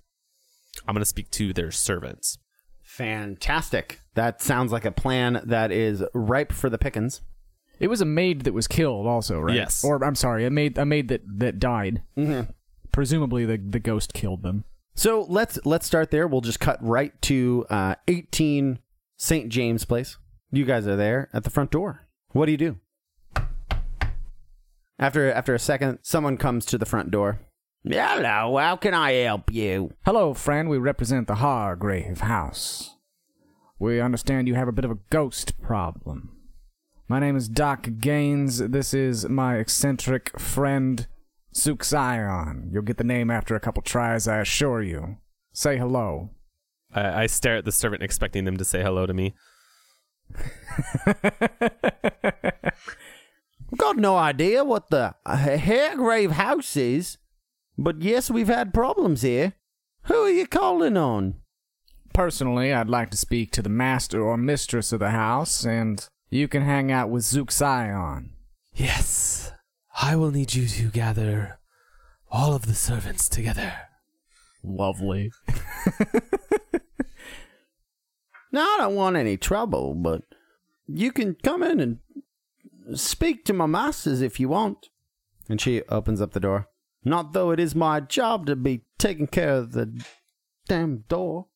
[0.86, 2.38] I'm going to speak to their servants.
[2.82, 4.00] Fantastic.
[4.14, 7.20] That sounds like a plan that is ripe for the pickings.
[7.78, 9.54] It was a maid that was killed, also, right?
[9.54, 9.84] Yes.
[9.84, 12.02] Or I'm sorry, a maid, a maid that that died.
[12.16, 12.50] Mm-hmm.
[12.92, 14.64] Presumably, the the ghost killed them.
[14.96, 16.26] So let's let's start there.
[16.26, 18.78] We'll just cut right to uh, 18
[19.18, 19.48] St.
[19.50, 20.16] James Place.
[20.50, 22.08] You guys are there at the front door.
[22.32, 22.78] What do you do?
[24.98, 27.40] After after a second, someone comes to the front door.
[27.84, 29.92] Hello, how can I help you?
[30.06, 30.70] Hello, friend.
[30.70, 32.96] We represent the Hargrave House.
[33.78, 36.32] We understand you have a bit of a ghost problem.
[37.06, 38.58] My name is Doc Gaines.
[38.58, 41.06] This is my eccentric friend,
[41.56, 42.72] Zuxion.
[42.72, 45.16] You'll get the name after a couple tries, I assure you.
[45.52, 46.30] Say hello.
[46.94, 49.34] I, I stare at the servant, expecting them to say hello to me.
[53.76, 57.18] Got no idea what the Hargrave House is,
[57.76, 59.54] but yes, we've had problems here.
[60.02, 61.40] Who are you calling on?
[62.12, 66.48] Personally, I'd like to speak to the master or mistress of the house, and you
[66.48, 68.30] can hang out with Zuxion.
[68.72, 69.52] Yes,
[70.00, 71.58] I will need you to gather
[72.30, 73.72] all of the servants together.
[74.62, 75.32] Lovely.
[78.56, 80.22] Now, I don't want any trouble, but
[80.86, 84.88] you can come in and speak to my masters if you want.
[85.46, 86.68] And she opens up the door.
[87.04, 90.02] Not though it is my job to be taking care of the
[90.66, 91.48] damn door.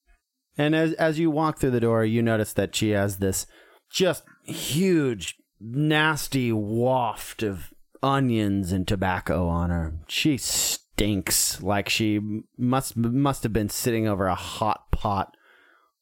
[0.59, 3.47] And as as you walk through the door, you notice that she has this
[3.91, 9.95] just huge, nasty waft of onions and tobacco on her.
[10.09, 12.21] She stinks like she
[12.59, 15.37] must must have been sitting over a hot pot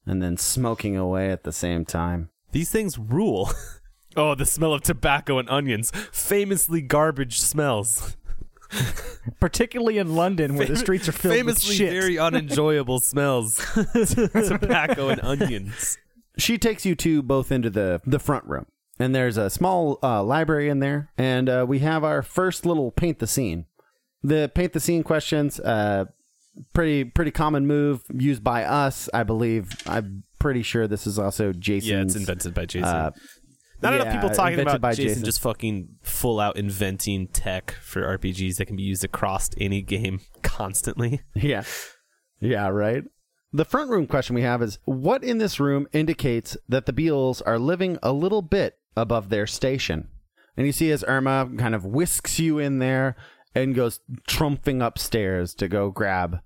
[0.06, 2.30] and then smoking away at the same time.
[2.52, 3.50] These things rule.
[4.16, 5.90] oh, the smell of tobacco and onions.
[6.12, 8.16] Famously garbage smells.
[9.40, 11.90] Particularly in London, where the streets are filled Famously with shit.
[11.90, 13.56] very unenjoyable smells.
[13.94, 15.96] tobacco and onions.
[16.36, 18.66] She takes you two both into the the front room,
[18.98, 22.90] and there's a small uh, library in there, and uh, we have our first little
[22.90, 23.66] paint the scene.
[24.22, 26.06] The paint the scene questions, uh,
[26.74, 29.70] pretty pretty common move used by us, I believe.
[29.86, 31.90] I'm pretty sure this is also Jason's.
[31.90, 32.88] Yeah, it's invented by Jason.
[32.88, 33.10] uh,
[33.82, 35.24] Not enough people talking about by Jason, Jason.
[35.24, 40.20] just fucking full out inventing tech for RPGs that can be used across any game
[40.42, 41.20] constantly.
[41.34, 41.62] Yeah.
[42.40, 43.04] Yeah, right.
[43.52, 47.40] The front room question we have is what in this room indicates that the Beals
[47.42, 50.08] are living a little bit above their station?
[50.56, 53.16] And you see as Irma kind of whisks you in there
[53.54, 56.40] and goes trumping upstairs to go grab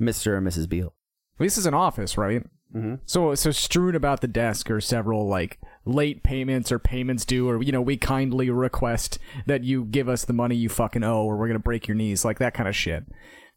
[0.00, 0.36] Mr.
[0.36, 0.68] and Mrs.
[0.68, 0.94] Beal.
[1.38, 2.42] This is an office, right?
[2.74, 3.00] Mhm.
[3.06, 7.62] So, so strewn about the desk are several like late payments or payments due, or
[7.62, 11.36] you know, we kindly request that you give us the money you fucking owe, or
[11.36, 13.04] we're gonna break your knees, like that kind of shit.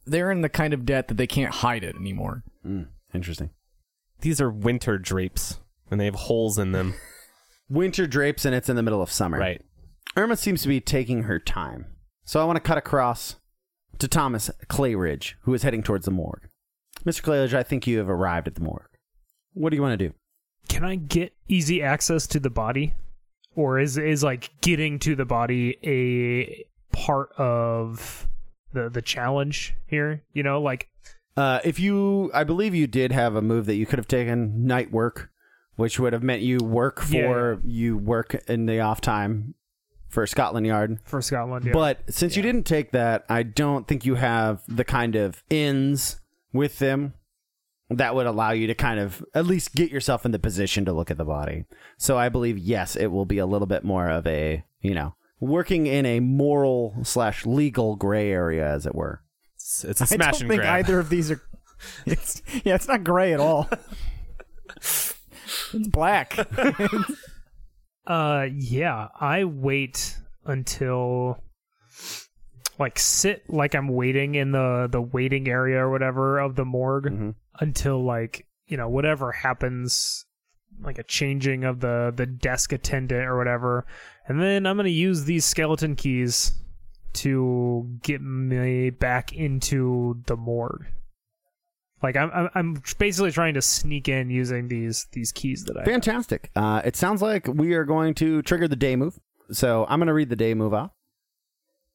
[0.06, 2.44] They're in the kind of debt that they can't hide it anymore.
[3.14, 3.50] Interesting.
[4.22, 6.94] These are winter drapes, and they have holes in them.
[7.70, 9.38] Winter drapes and it's in the middle of summer.
[9.38, 9.62] Right.
[10.18, 11.86] Irma seems to be taking her time.
[12.26, 13.36] So I want to cut across
[14.00, 16.48] to Thomas Clayridge, who is heading towards the morgue.
[17.06, 17.22] Mr.
[17.22, 18.88] Clayridge, I think you have arrived at the morgue.
[19.54, 20.14] What do you want to do?
[20.68, 22.94] Can I get easy access to the body,
[23.56, 28.28] or is is like getting to the body a part of
[28.74, 30.24] the the challenge here?
[30.34, 30.88] You know, like
[31.36, 34.66] Uh, if you, I believe you did have a move that you could have taken
[34.68, 35.32] night work,
[35.80, 39.54] which would have meant you work for you work in the off time
[40.10, 41.00] for Scotland Yard.
[41.06, 41.66] for Scotland.
[41.66, 41.72] Yeah.
[41.72, 46.20] But since you didn't take that, I don't think you have the kind of ins
[46.52, 47.14] with them
[47.90, 50.92] that would allow you to kind of at least get yourself in the position to
[50.92, 51.64] look at the body.
[51.98, 55.16] So I believe yes, it will be a little bit more of a you know
[55.40, 59.22] working in a moral slash legal gray area, as it were.
[59.56, 60.80] It's, it's a I smash don't and think grab.
[60.80, 61.42] either of these are.
[62.06, 63.70] It's yeah, it's not gray at all.
[65.74, 66.38] it's black.
[68.08, 71.44] Uh, yeah, I wait until
[72.80, 77.06] like sit like I'm waiting in the the waiting area or whatever of the morgue
[77.12, 77.36] Mhm.
[77.60, 80.26] until like you know whatever happens,
[80.82, 83.86] like a changing of the the desk attendant or whatever,
[84.28, 86.54] and then I'm gonna use these skeleton keys
[87.14, 90.88] to get me back into the morgue.
[92.02, 95.84] Like I'm, I'm, basically trying to sneak in using these these keys that I.
[95.84, 96.50] Fantastic.
[96.56, 99.20] Uh, it sounds like we are going to trigger the day move.
[99.52, 100.92] So I'm going to read the day move off.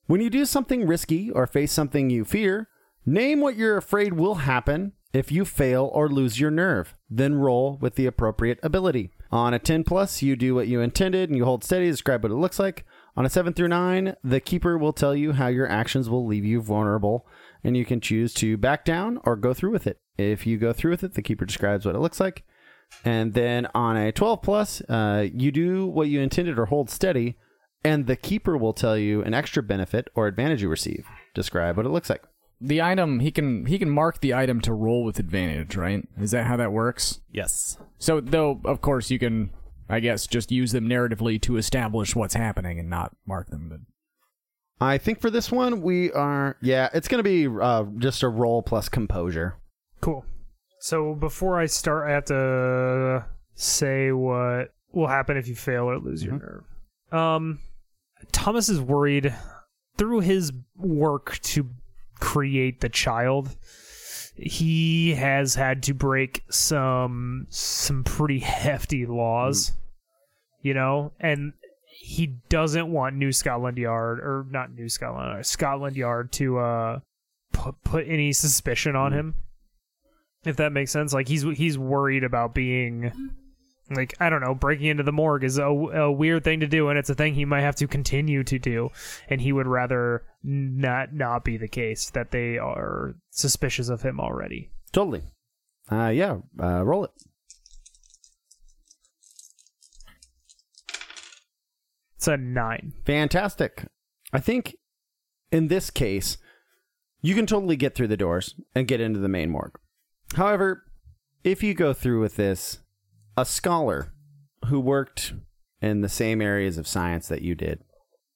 [0.06, 2.68] When you do something risky or face something you fear,
[3.06, 6.94] name what you're afraid will happen if you fail or lose your nerve.
[7.08, 9.12] Then roll with the appropriate ability.
[9.30, 12.32] On a 10 plus, you do what you intended and you hold steady, describe what
[12.32, 12.84] it looks like.
[13.16, 16.44] On a 7 through 9, the keeper will tell you how your actions will leave
[16.44, 17.26] you vulnerable,
[17.64, 19.98] and you can choose to back down or go through with it.
[20.16, 22.44] If you go through with it, the keeper describes what it looks like.
[23.04, 27.36] And then on a 12 plus, uh, you do what you intended or hold steady,
[27.82, 31.06] and the keeper will tell you an extra benefit or advantage you receive.
[31.34, 32.22] Describe what it looks like.
[32.60, 36.06] The item he can he can mark the item to roll with advantage, right?
[36.18, 37.20] Is that how that works?
[37.30, 37.76] Yes.
[37.98, 39.50] So though of course you can
[39.88, 43.68] I guess just use them narratively to establish what's happening and not mark them.
[43.68, 43.80] But
[44.80, 48.28] I think for this one, we are, yeah, it's going to be uh, just a
[48.28, 49.56] roll plus composure.
[50.00, 50.24] Cool.
[50.80, 55.98] So before I start, I have to say what will happen if you fail or
[55.98, 56.64] lose your nerve.
[57.12, 57.60] Um,
[58.32, 59.34] Thomas is worried
[59.96, 61.70] through his work to
[62.20, 63.56] create the child.
[64.36, 69.72] He has had to break some some pretty hefty laws,
[70.60, 71.52] you know, and
[72.04, 76.98] he doesn't want New Scotland Yard or not New Scotland Yard, Scotland Yard to uh
[77.52, 79.34] put put any suspicion on him
[80.44, 81.12] if that makes sense.
[81.12, 83.12] Like he's he's worried about being
[83.90, 86.88] like I don't know, breaking into the morgue is a, a weird thing to do,
[86.88, 88.90] and it's a thing he might have to continue to do,
[89.28, 94.20] and he would rather not not be the case that they are suspicious of him
[94.20, 94.70] already.
[94.92, 95.22] Totally.
[95.90, 97.10] Uh, yeah, uh, roll it.
[102.24, 102.94] It's a nine.
[103.04, 103.84] Fantastic.
[104.32, 104.76] I think
[105.52, 106.38] in this case,
[107.20, 109.78] you can totally get through the doors and get into the main morgue.
[110.34, 110.86] However,
[111.44, 112.78] if you go through with this,
[113.36, 114.14] a scholar
[114.68, 115.34] who worked
[115.82, 117.84] in the same areas of science that you did,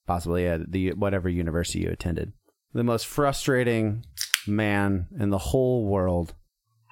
[0.07, 2.35] possibly at the whatever university you attended,
[2.75, 4.05] the most frustrating
[4.47, 6.35] man in the whole world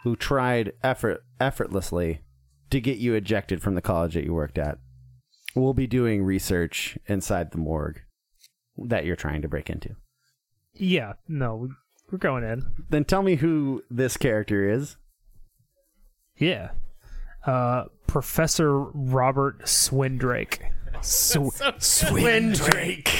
[0.03, 2.22] who tried effort effortlessly
[2.70, 4.78] to get you ejected from the college that you worked at
[5.62, 8.00] will be doing research inside the morgue
[8.76, 9.96] that you're trying to break into.
[10.74, 11.68] Yeah, no,
[12.11, 12.66] we're going in.
[12.90, 14.96] Then tell me who this character is.
[16.36, 16.70] Yeah,
[17.46, 20.61] uh, Professor Robert Swindrake.
[21.02, 23.11] Swindrake.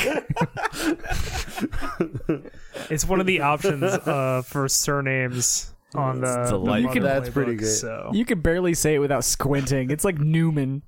[2.91, 6.27] It's one of the options uh, for surnames on the.
[6.27, 6.95] The delightful.
[6.95, 7.69] Mother That's pretty playbook, great.
[7.69, 9.91] So You can barely say it without squinting.
[9.91, 10.83] It's like Newman.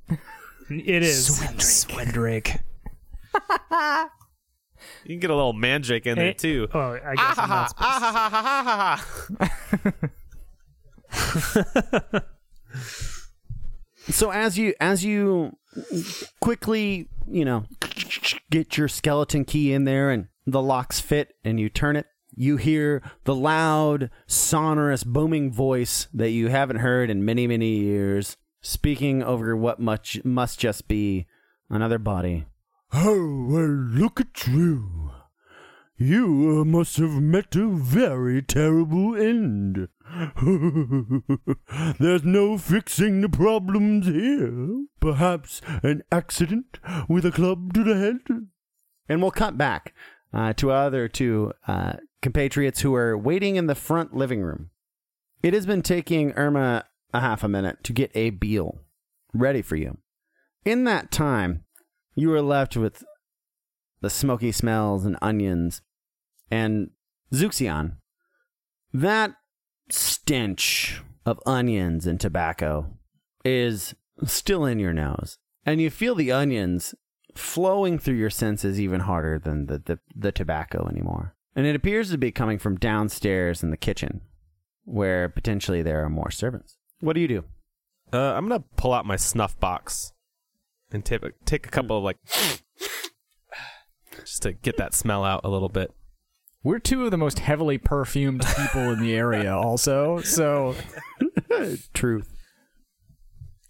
[0.71, 1.37] It is.
[1.59, 2.61] Swindrake.
[5.05, 6.69] You can get a little mandrake in there too.
[6.73, 7.71] Oh, I guess I'm not
[12.11, 12.25] supposed
[14.11, 15.57] So as you as you
[16.41, 17.65] quickly, you know,
[18.51, 22.57] get your skeleton key in there and the locks fit and you turn it, you
[22.57, 29.23] hear the loud, sonorous, booming voice that you haven't heard in many, many years, speaking
[29.23, 31.27] over what much must just be
[31.71, 32.47] another body.
[32.93, 35.11] Oh, well, look at you.
[36.01, 39.89] You uh, must have met a very terrible end.
[41.99, 44.85] There's no fixing the problems here.
[45.01, 46.79] Perhaps an accident
[47.09, 48.47] with a club to the head?
[49.09, 49.93] And we'll cut back
[50.33, 54.71] uh, to our other two uh, compatriots who are waiting in the front living room.
[55.43, 58.81] It has been taking Irma a half a minute to get a Beal
[59.33, 59.99] ready for you.
[60.65, 61.65] In that time,
[62.15, 63.05] you were left with
[64.01, 65.83] the smoky smells and onions
[66.51, 66.91] and
[67.33, 67.97] Zuxion.
[68.93, 69.35] That
[69.91, 72.95] stench of onions and tobacco
[73.45, 73.95] is
[74.25, 75.39] still in your nose.
[75.65, 76.95] And you feel the onions
[77.35, 81.35] flowing through your senses even harder than the, the, the tobacco anymore.
[81.55, 84.23] And it appears to be coming from downstairs in the kitchen,
[84.85, 86.78] where potentially there are more servants.
[87.01, 87.45] What do you do?
[88.13, 90.13] Uh, I'm gonna pull out my snuff box
[90.91, 92.17] and take a, take a couple of like
[94.21, 95.93] just to get that smell out a little bit.
[96.65, 100.21] We're two of the most heavily perfumed people in the area, also.
[100.21, 100.75] So
[101.95, 102.35] Truth.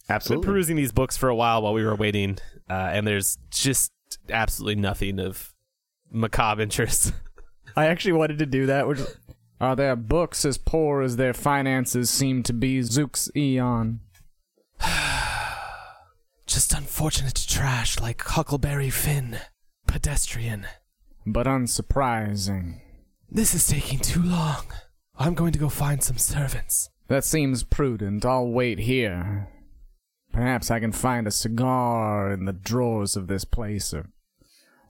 [0.04, 0.46] I've been Absolutely.
[0.46, 2.38] perusing these books for a while while we were waiting,
[2.70, 3.92] uh, and there's just
[4.30, 5.52] absolutely nothing of
[6.10, 7.12] macabre interest.
[7.76, 8.88] I actually wanted to do that.
[8.88, 9.00] Which
[9.60, 12.80] are their books as poor as their finances seem to be?
[12.80, 14.00] Zooks Eon.
[16.46, 19.38] just unfortunate trash like Huckleberry Finn,
[19.86, 20.66] pedestrian.
[21.26, 22.80] but unsurprising.
[23.30, 24.64] This is taking too long.
[25.16, 26.88] I'm going to go find some servants.
[27.08, 28.24] That seems prudent.
[28.24, 29.48] I'll wait here.
[30.32, 34.10] Perhaps I can find a cigar in the drawers of this place or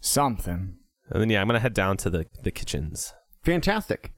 [0.01, 0.77] something.
[1.11, 3.15] And then yeah, I'm gonna head down to the the kitchens.
[3.43, 4.13] Fantastic.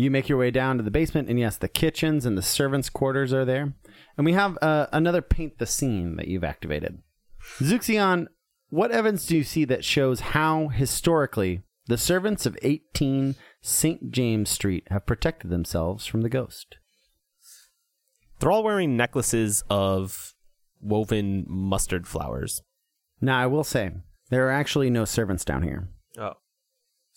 [0.00, 2.88] You make your way down to the basement, and yes, the kitchens and the servants'
[2.88, 3.74] quarters are there.
[4.16, 7.02] And we have uh, another paint the scene that you've activated.
[7.58, 8.28] Zuxion,
[8.70, 14.10] what evidence do you see that shows how, historically, the servants of 18 St.
[14.10, 16.78] James Street have protected themselves from the ghost?
[18.38, 20.34] They're all wearing necklaces of
[20.80, 22.62] woven mustard flowers.
[23.20, 23.90] Now, I will say,
[24.30, 25.90] there are actually no servants down here.
[26.16, 26.36] Oh.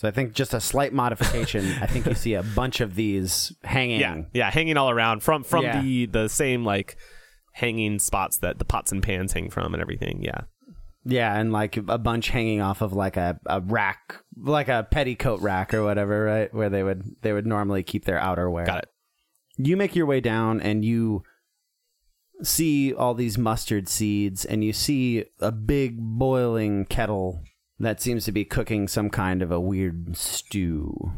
[0.03, 1.65] So I think just a slight modification.
[1.81, 4.01] I think you see a bunch of these hanging.
[4.01, 5.81] Yeah, yeah, hanging all around from from Yeah.
[5.81, 6.97] the the same like
[7.53, 10.21] hanging spots that the pots and pans hang from and everything.
[10.21, 10.41] Yeah.
[11.05, 15.39] Yeah, and like a bunch hanging off of like a, a rack, like a petticoat
[15.39, 16.53] rack or whatever, right?
[16.53, 18.65] Where they would they would normally keep their outerwear.
[18.65, 18.89] Got it.
[19.55, 21.23] You make your way down and you
[22.41, 27.41] see all these mustard seeds and you see a big boiling kettle
[27.79, 31.13] that seems to be cooking some kind of a weird stew.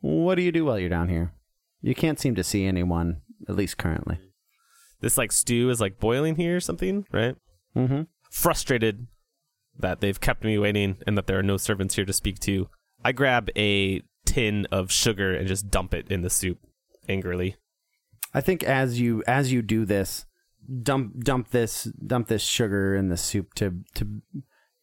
[0.00, 1.32] What do you do while you're down here?
[1.80, 4.18] You can't seem to see anyone, at least currently.
[5.00, 7.36] This like stew is like boiling here or something, right?
[7.76, 8.02] Mm-hmm.
[8.30, 9.06] Frustrated
[9.78, 12.68] that they've kept me waiting and that there are no servants here to speak to.
[13.04, 16.58] I grab a tin of sugar and just dump it in the soup
[17.08, 17.56] angrily.
[18.34, 20.26] I think as you as you do this,
[20.82, 24.22] dump dump this dump this sugar in the soup to to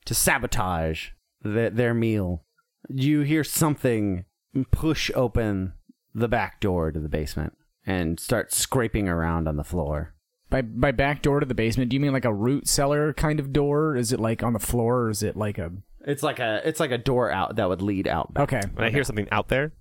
[0.05, 1.09] to sabotage
[1.41, 2.43] their, their meal.
[2.89, 4.25] You hear something
[4.71, 5.73] push open
[6.13, 7.53] the back door to the basement
[7.85, 10.13] and start scraping around on the floor.
[10.49, 13.39] By by back door to the basement, do you mean like a root cellar kind
[13.39, 13.95] of door?
[13.95, 15.71] Is it like on the floor, or is it like a
[16.05, 18.33] It's like a it's like a door out that would lead out.
[18.33, 18.53] Back.
[18.53, 18.67] okay?
[18.73, 19.71] When I hear something out there,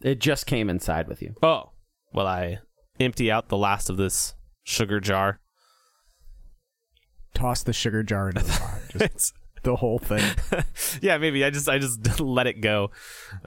[0.00, 1.34] It just came inside with you.
[1.42, 1.70] oh,
[2.12, 2.60] well, I
[3.00, 5.40] empty out the last of this sugar jar.
[7.34, 8.80] Toss the sugar jar into the pot,
[9.10, 10.24] just the whole thing.
[11.00, 12.90] yeah, maybe I just I just let it go.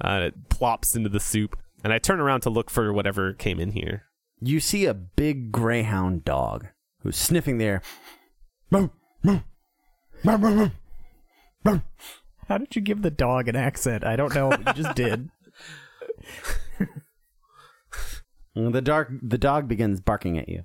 [0.03, 3.33] Uh, and it plops into the soup, and I turn around to look for whatever
[3.33, 4.03] came in here.
[4.41, 6.67] You see a big greyhound dog
[7.01, 7.81] who's sniffing there.
[12.47, 14.03] How did you give the dog an accent?
[14.03, 14.51] I don't know.
[14.51, 15.29] You just did.
[18.55, 20.63] The dark the dog begins barking at you.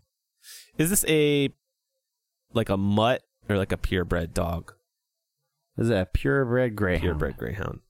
[0.78, 1.52] Is this a
[2.52, 4.74] like a mutt or like a purebred dog?
[5.76, 7.02] This is a purebred greyhound.
[7.02, 7.80] Purebred greyhound.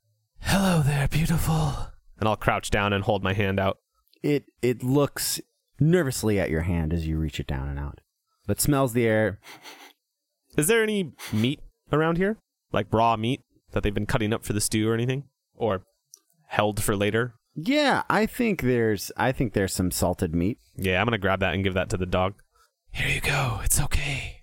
[0.41, 1.89] Hello there, beautiful.
[2.19, 3.79] And I'll crouch down and hold my hand out.
[4.23, 5.41] It it looks
[5.79, 8.01] nervously at your hand as you reach it down and out,
[8.47, 9.41] but smells the air.
[10.57, 11.61] Is there any meat
[11.93, 12.37] around here?
[12.73, 13.41] Like raw meat
[13.73, 15.25] that they've been cutting up for the stew or anything?
[15.55, 15.83] Or
[16.47, 17.35] held for later?
[17.55, 20.59] Yeah, I think there's I think there's some salted meat.
[20.77, 22.35] Yeah, I'm gonna grab that and give that to the dog.
[22.93, 23.61] Here you go.
[23.65, 24.40] It's okay.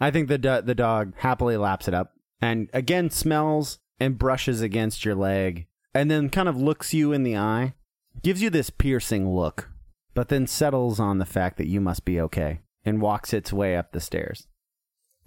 [0.00, 4.62] I think the do- the dog happily laps it up and again smells and brushes
[4.62, 7.74] against your leg and then kind of looks you in the eye,
[8.22, 9.70] gives you this piercing look,
[10.14, 13.76] but then settles on the fact that you must be okay and walks its way
[13.76, 14.46] up the stairs.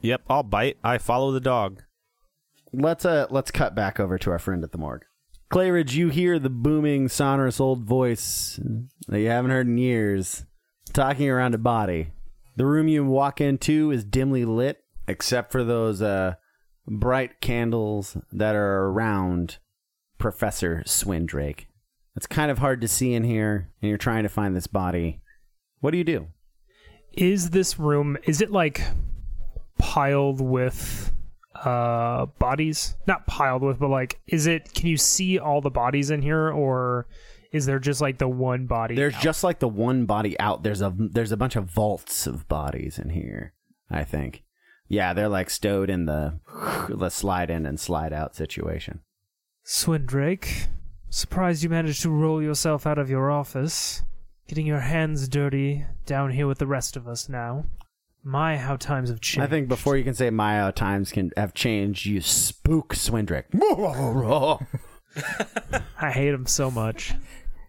[0.01, 0.77] Yep, I'll bite.
[0.83, 1.83] I follow the dog.
[2.73, 5.05] Let's uh let's cut back over to our friend at the morgue.
[5.51, 8.59] Clayridge, you hear the booming, sonorous old voice
[9.07, 10.45] that you haven't heard in years,
[10.93, 12.09] talking around a body.
[12.55, 16.35] The room you walk into is dimly lit, except for those uh
[16.87, 19.57] bright candles that are around
[20.17, 21.67] Professor Swindrake.
[22.15, 25.21] It's kind of hard to see in here, and you're trying to find this body.
[25.79, 26.27] What do you do?
[27.11, 28.81] Is this room is it like
[29.79, 31.11] piled with
[31.55, 32.95] uh bodies?
[33.07, 36.49] Not piled with, but like is it can you see all the bodies in here
[36.51, 37.07] or
[37.53, 38.95] is there just like the one body?
[38.95, 39.21] There's out?
[39.21, 40.63] just like the one body out.
[40.63, 43.53] There's a there's a bunch of vaults of bodies in here.
[43.89, 44.43] I think.
[44.87, 46.39] Yeah, they're like stowed in the
[46.89, 49.01] the slide in and slide out situation.
[49.63, 50.67] Swindrake,
[51.09, 54.01] surprised you managed to roll yourself out of your office.
[54.47, 57.65] Getting your hands dirty down here with the rest of us now.
[58.25, 59.45] My, how times have changed.
[59.45, 63.45] I think before you can say Maya times can have changed, you spook Swindrick.
[66.01, 67.13] I hate him so much.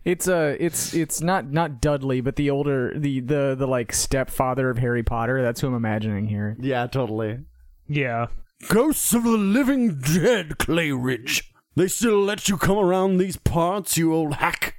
[0.05, 4.69] It's uh it's it's not not Dudley, but the older the the the like stepfather
[4.69, 5.43] of Harry Potter.
[5.43, 6.57] That's who I'm imagining here.
[6.61, 7.41] yeah, totally.
[7.89, 8.27] Yeah.
[8.69, 11.43] Ghosts of the living dead, Clayridge.
[11.77, 14.77] They still let you come around these parts, you old hack.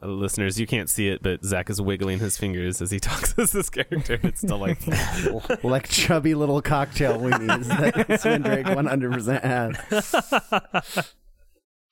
[0.00, 3.34] Uh, listeners, you can't see it, but Zach is wiggling his fingers as he talks
[3.38, 4.20] as this character.
[4.22, 5.42] It's delightful.
[5.68, 11.14] like chubby little cocktail weenies that Swindrake 100% has.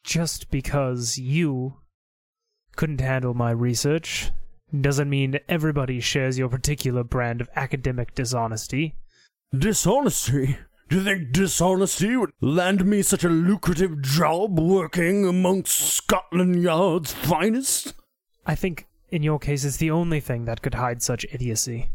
[0.04, 1.74] Just because you
[2.76, 4.30] couldn't handle my research
[4.78, 8.94] doesn't mean everybody shares your particular brand of academic dishonesty.
[9.56, 10.58] Dishonesty?
[10.88, 17.12] Do you think dishonesty would land me such a lucrative job working amongst Scotland Yard's
[17.12, 17.94] finest?
[18.44, 21.90] I think in your case it's the only thing that could hide such idiocy.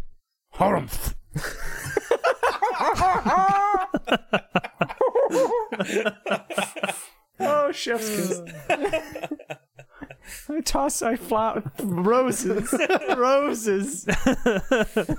[0.56, 1.16] Harumph.
[7.42, 8.42] Oh, chef's kiss.
[10.50, 12.74] I toss, I flower roses,
[13.18, 14.08] roses.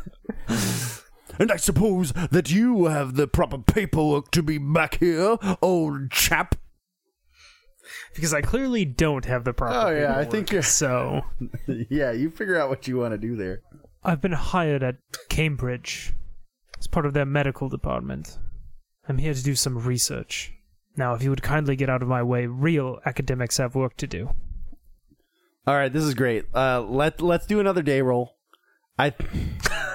[1.39, 6.57] And I suppose that you have the proper paperwork to be back here, old chap.
[8.15, 9.75] Because I clearly don't have the proper.
[9.75, 10.31] Oh, yeah, I paperwork.
[10.31, 11.23] think you're- so.
[11.89, 13.63] yeah, you figure out what you want to do there.
[14.05, 14.97] I've been hired at
[15.31, 16.13] Cambridge
[16.79, 18.39] as part of their medical department.
[19.09, 20.53] I'm here to do some research.
[20.99, 24.07] Now, if you would kindly get out of my way, real academics have work to
[24.07, 24.31] do.
[25.67, 26.47] All right, this is great.
[26.55, 28.37] Uh, let let's do another day roll.
[28.99, 29.13] I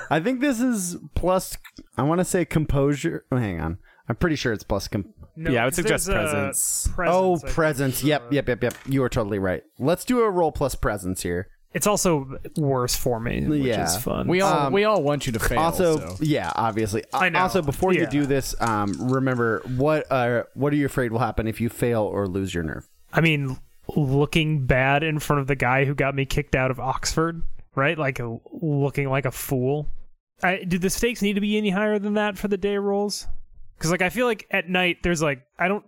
[0.10, 1.58] I think this is plus.
[1.98, 3.26] I want to say composure.
[3.32, 3.78] Oh, hang on.
[4.10, 4.88] I'm pretty sure it's plus.
[4.88, 6.90] Com- No, Yeah, I would 'cause there's, suggest uh, presence.
[6.98, 7.96] oh, presence, I presence.
[7.98, 8.74] is, Yep, yep, yep, yep.
[8.86, 9.64] You are totally right.
[9.78, 11.50] Let's do a roll plus presence here.
[11.74, 13.84] It's also worse for me, which Yeah.
[13.84, 14.28] is fun.
[14.30, 15.60] We all Um, we all want you to fail.
[15.60, 16.16] also, so.
[16.22, 17.04] yeah, obviously.
[17.14, 17.40] I know.
[17.40, 21.46] Also, before you do this, um, remember what uh, what are you afraid will happen
[21.46, 22.88] if you fail or lose your nerve?
[23.12, 23.58] I mean,
[23.96, 27.42] looking bad in front of the guy who got me kicked out of Oxford,
[27.76, 27.98] right?
[27.98, 28.20] Like
[28.52, 29.88] looking like a fool.
[30.44, 33.28] I, do the stakes need to be any higher than that for the day rolls?
[33.78, 35.86] Because like I feel like at night there's like I don't.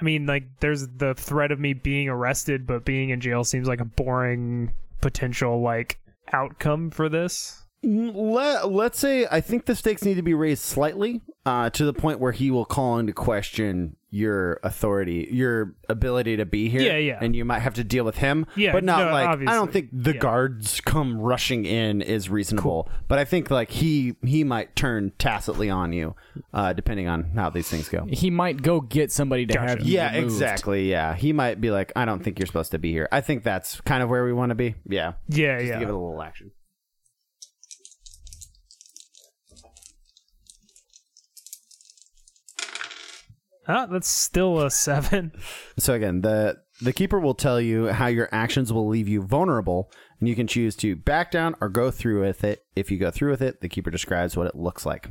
[0.00, 3.68] I mean, like there's the threat of me being arrested, but being in jail seems
[3.68, 5.98] like a boring potential like
[6.32, 7.61] outcome for this.
[7.84, 11.92] Let, let's say I think the stakes need to be raised slightly uh, to the
[11.92, 16.82] point where he will call into question your authority, your ability to be here.
[16.82, 17.18] Yeah, yeah.
[17.20, 18.46] And you might have to deal with him.
[18.56, 20.20] Yeah, but not no, like I don't think the Yeah.
[20.20, 22.88] guards come rushing in is reasonable.
[23.08, 26.14] But I think like he he might turn tacitly on you,
[26.52, 28.06] uh, depending on how these things go.
[28.12, 29.68] he might go get somebody to Gotcha.
[29.70, 30.32] have you Yeah, removed.
[30.34, 30.90] exactly.
[30.90, 33.08] Yeah, he might be like, I don't think you're supposed to be here.
[33.10, 34.74] I think that's kind of where we want to be.
[34.86, 35.74] Yeah, Yeah, Just yeah.
[35.74, 36.50] to give it a little action.
[43.90, 45.32] That's still a seven.
[45.78, 49.90] So again, the the keeper will tell you how your actions will leave you vulnerable,
[50.20, 52.64] and you can choose to back down or go through with it.
[52.76, 55.08] If you go through with it, the keeper describes what it looks like.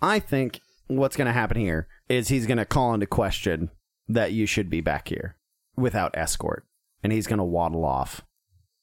[0.00, 3.70] I think what's going to happen here is he's going to call into question
[4.08, 5.36] that you should be back here
[5.76, 6.64] without escort,
[7.02, 8.22] and he's going to waddle off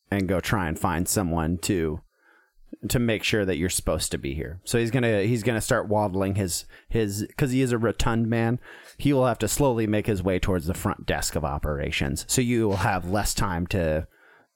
[0.10, 2.02] and go try and find someone to
[2.90, 4.60] to make sure that you're supposed to be here.
[4.64, 8.60] So he's gonna he's gonna start waddling his his because he is a rotund man.
[8.98, 12.26] He will have to slowly make his way towards the front desk of operations.
[12.28, 14.08] So you will have less time to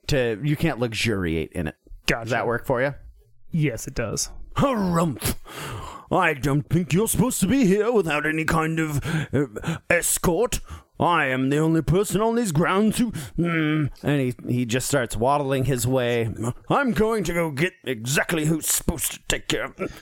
[0.07, 1.75] to you can't luxuriate in it.
[2.07, 2.25] Gotcha.
[2.25, 2.93] Does that work for you?
[3.51, 4.29] Yes, it does.
[4.55, 5.35] Harumph.
[6.11, 9.03] I don't think you're supposed to be here without any kind of
[9.33, 10.61] uh, escort.
[10.99, 13.11] I am the only person on these grounds who.
[13.37, 16.29] Mm, And he he just starts waddling his way.
[16.69, 20.01] I'm going to go get exactly who's supposed to take care of.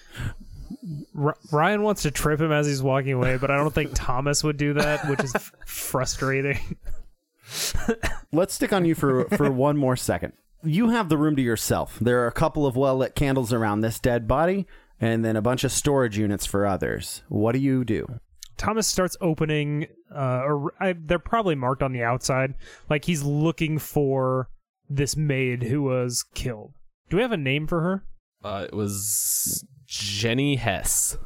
[1.17, 4.43] R- Ryan wants to trip him as he's walking away, but I don't think Thomas
[4.43, 6.59] would do that, which is f- frustrating.
[8.31, 10.33] Let's stick on you for for one more second.
[10.63, 11.97] You have the room to yourself.
[11.99, 14.65] There are a couple of well lit candles around this dead body,
[14.99, 17.23] and then a bunch of storage units for others.
[17.29, 18.19] What do you do?
[18.55, 22.55] Thomas starts opening, uh, or I, they're probably marked on the outside,
[22.89, 24.49] like he's looking for
[24.89, 26.73] this maid who was killed.
[27.09, 28.03] Do we have a name for her?
[28.43, 31.17] Uh, it was Jenny Hess.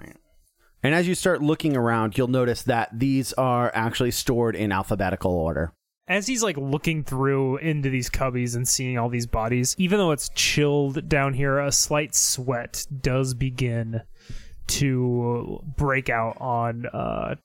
[0.83, 5.31] And as you start looking around, you'll notice that these are actually stored in alphabetical
[5.31, 5.73] order.
[6.07, 10.11] As he's like looking through into these cubbies and seeing all these bodies, even though
[10.11, 14.01] it's chilled down here, a slight sweat does begin
[14.67, 17.35] to break out on uh,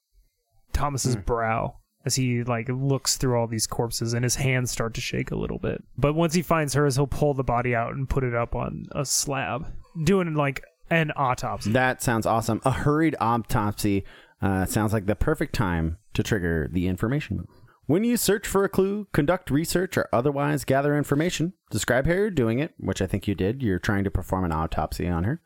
[0.72, 5.00] Thomas's brow as he like looks through all these corpses and his hands start to
[5.00, 5.82] shake a little bit.
[5.96, 8.86] But once he finds hers, he'll pull the body out and put it up on
[8.92, 9.66] a slab,
[10.02, 11.72] doing like an autopsy.
[11.72, 12.60] That sounds awesome.
[12.64, 14.04] A hurried autopsy
[14.40, 17.46] uh, sounds like the perfect time to trigger the information move.
[17.86, 22.30] When you search for a clue, conduct research, or otherwise gather information, describe how you're
[22.30, 23.62] doing it, which I think you did.
[23.62, 25.40] You're trying to perform an autopsy on her,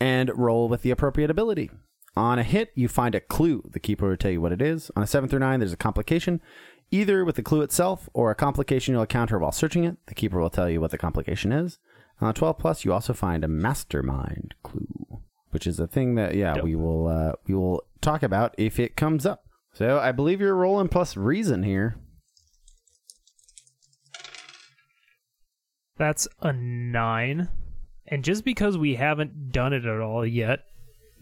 [0.00, 1.70] and roll with the appropriate ability.
[2.16, 3.62] On a hit, you find a clue.
[3.68, 4.90] The keeper will tell you what it is.
[4.94, 6.40] On a 7 through 9, there's a complication,
[6.90, 9.96] either with the clue itself or a complication you'll encounter while searching it.
[10.06, 11.78] The keeper will tell you what the complication is.
[12.20, 16.36] On a 12 plus, you also find a mastermind clue, which is a thing that
[16.36, 19.42] yeah we will uh, we will talk about if it comes up.
[19.72, 21.96] So I believe you're rolling plus reason here.
[25.96, 27.48] That's a nine.
[28.06, 30.60] And just because we haven't done it at all yet,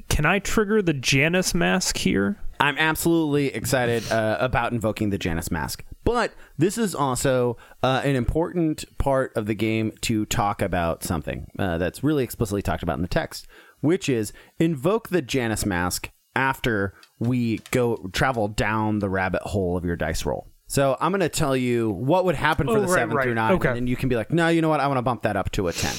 [0.09, 2.37] Can I trigger the Janus mask here?
[2.61, 5.85] I'm absolutely excited uh, about invoking the Janus mask.
[6.05, 11.51] But this is also uh, an important part of the game to talk about something
[11.59, 13.47] uh, that's really explicitly talked about in the text,
[13.81, 19.85] which is invoke the Janus mask after we go travel down the rabbit hole of
[19.85, 20.49] your dice roll.
[20.67, 23.25] So I'm going to tell you what would happen for Oh, the right, seven right.
[23.25, 23.69] through nine, Okay.
[23.69, 24.81] and then you can be like, no, you know what?
[24.81, 25.95] I want to bump that up to a ten.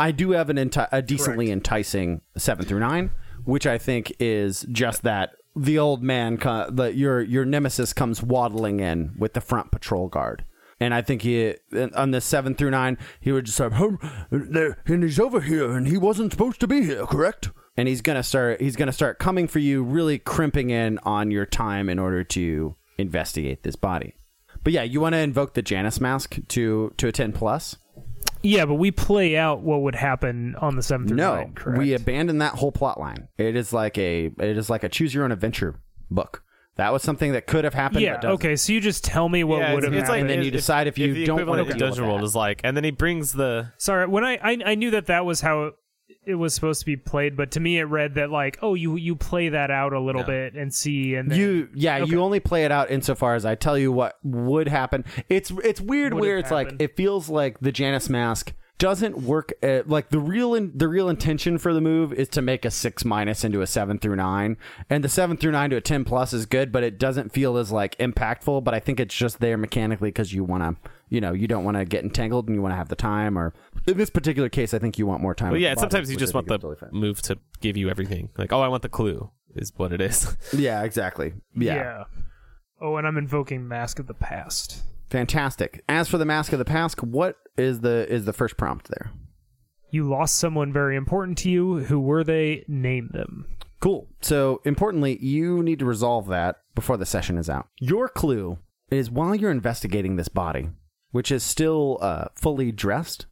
[0.00, 3.10] I do have an enti- a decently enticing seven through nine,
[3.44, 8.80] which I think is just that the old man, the, your your nemesis comes waddling
[8.80, 10.44] in with the front patrol guard,
[10.80, 11.54] and I think he
[11.94, 13.98] on the seven through nine he would just start, Oh,
[14.30, 17.50] there, and he's over here, and he wasn't supposed to be here, correct?
[17.76, 21.46] and he's gonna start he's gonna start coming for you, really crimping in on your
[21.46, 24.14] time in order to investigate this body.
[24.62, 27.76] But yeah, you want to invoke the Janus mask to to a ten plus.
[28.42, 31.10] Yeah, but we play out what would happen on the seventh.
[31.10, 31.78] No, nine, correct?
[31.78, 33.28] we abandon that whole plot line.
[33.38, 35.76] It is like a it is like a choose your own adventure
[36.10, 36.42] book.
[36.76, 38.00] That was something that could have happened.
[38.00, 38.18] yeah.
[38.22, 38.30] but.
[38.32, 40.28] Okay, so you just tell me what Yeah, would have it's, it's happened.
[40.28, 42.20] like And then you decide if you the don't wanna of deal dungeon with world
[42.22, 42.26] that.
[42.26, 45.26] is like, and then he brings the Sorry, when I, I I knew that that
[45.26, 45.72] was how
[46.26, 48.96] it was supposed to be played, but to me it read that like, oh, you
[48.96, 50.26] you play that out a little No.
[50.26, 52.10] bit and see, and then, You yeah, Okay.
[52.10, 55.04] you only play it out insofar as I tell you what would happen.
[55.28, 59.18] It's it's weird Would where have it's like it feels like the Janus mask doesn't
[59.18, 62.64] work uh like the real in, the real intention for the move is to make
[62.64, 64.56] a 6 minus into a 7 through 9
[64.88, 67.58] and the 7 through 9 to a 10 plus is good but it doesn't feel
[67.58, 71.20] as like impactful but I think it's just there mechanically cuz you want to you
[71.20, 73.52] know you don't want to get entangled and you want to have the time or
[73.86, 76.16] in this particular case I think you want more time Well, yeah, the sometimes you
[76.16, 78.30] just want the totally move to give you everything.
[78.38, 80.36] Like, oh, I want the clue, is what it is.
[80.56, 81.74] yeah exactly yeah.
[81.74, 82.04] yeah.
[82.80, 84.82] Oh, and I'm invoking Mask of the Past.
[85.10, 85.82] Fantastic.
[85.88, 89.10] As for the Mask of the Past, what is the is the first prompt there?
[89.90, 91.78] You lost someone very important to you.
[91.80, 92.64] Who were they?
[92.68, 93.46] Name them.
[93.80, 94.08] Cool.
[94.20, 97.68] So, importantly, you need to resolve that before the session is out.
[97.80, 98.58] Your clue
[98.90, 100.68] is while you're investigating this body,
[101.10, 103.26] which is still uh, fully dressed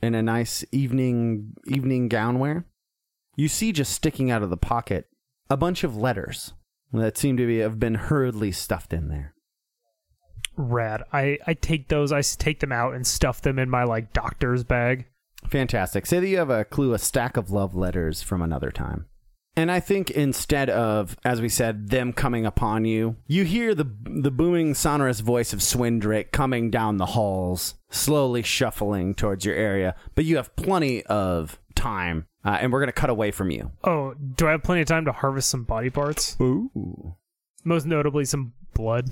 [0.00, 2.64] in a nice evening evening gown wear,
[3.36, 5.08] you see just sticking out of the pocket
[5.50, 6.54] a bunch of letters
[6.92, 9.34] that seem to be have been hurriedly stuffed in there.
[10.58, 11.04] Rad.
[11.12, 12.12] I I take those.
[12.12, 15.06] I take them out and stuff them in my like doctor's bag.
[15.48, 16.04] Fantastic.
[16.04, 19.06] Say that you have a clue, a stack of love letters from another time.
[19.56, 23.90] And I think instead of, as we said, them coming upon you, you hear the
[24.04, 29.96] the booming, sonorous voice of Swindrake coming down the halls, slowly shuffling towards your area.
[30.14, 33.72] But you have plenty of time, uh, and we're gonna cut away from you.
[33.82, 36.36] Oh, do I have plenty of time to harvest some body parts?
[36.40, 37.16] Ooh.
[37.64, 39.10] Most notably, some blood.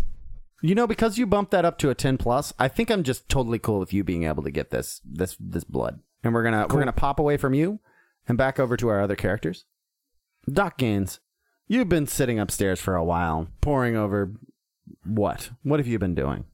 [0.69, 3.29] You know, because you bumped that up to a ten plus, I think I'm just
[3.29, 6.01] totally cool with you being able to get this this this blood.
[6.25, 7.79] And we're gonna we're gonna pop away from you
[8.27, 9.65] and back over to our other characters.
[10.51, 11.21] Doc Gaines,
[11.69, 14.33] you've been sitting upstairs for a while, poring over
[15.05, 15.51] what?
[15.63, 16.45] What have you been doing?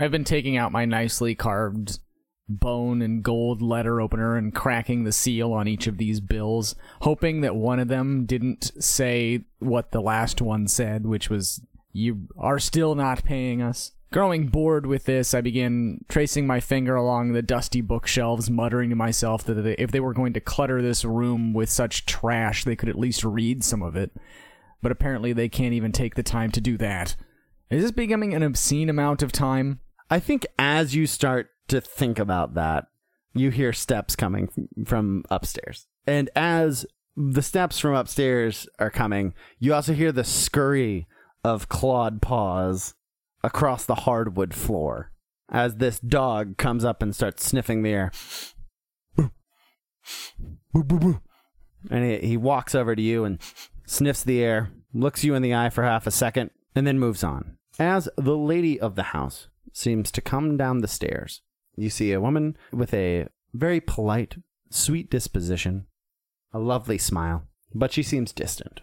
[0.00, 2.00] I've been taking out my nicely carved
[2.48, 7.40] bone and gold letter opener and cracking the seal on each of these bills, hoping
[7.42, 11.60] that one of them didn't say what the last one said, which was,
[11.92, 13.92] You are still not paying us.
[14.12, 18.96] Growing bored with this, I began tracing my finger along the dusty bookshelves, muttering to
[18.96, 22.88] myself that if they were going to clutter this room with such trash, they could
[22.88, 24.10] at least read some of it.
[24.82, 27.14] But apparently, they can't even take the time to do that.
[27.70, 29.78] Is this becoming an obscene amount of time?
[30.10, 32.86] I think as you start to think about that,
[33.32, 35.86] you hear steps coming from upstairs.
[36.04, 36.84] And as
[37.16, 41.06] the steps from upstairs are coming, you also hear the scurry
[41.44, 42.94] of clawed paws
[43.42, 45.12] across the hardwood floor
[45.50, 48.12] as this dog comes up and starts sniffing the air.
[51.90, 53.40] And he, he walks over to you and
[53.86, 57.24] sniffs the air, looks you in the eye for half a second, and then moves
[57.24, 57.56] on.
[57.78, 61.42] As the lady of the house seems to come down the stairs,
[61.76, 64.36] you see a woman with a very polite,
[64.68, 65.86] sweet disposition,
[66.52, 68.80] a lovely smile, but she seems distant.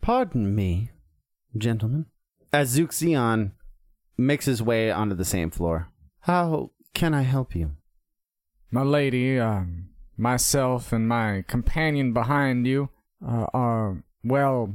[0.00, 0.90] Pardon me,
[1.60, 2.06] gentlemen.
[2.52, 3.52] As Zuxion
[4.16, 5.90] makes his way onto the same floor,
[6.20, 7.72] how can I help you?
[8.70, 12.90] My lady, um, myself and my companion behind you
[13.26, 14.74] uh, are, well,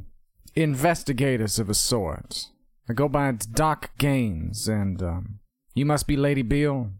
[0.55, 2.47] investigators of a sort.
[2.89, 5.39] I go by Doc Gaines, and um,
[5.73, 6.91] you must be Lady Beale.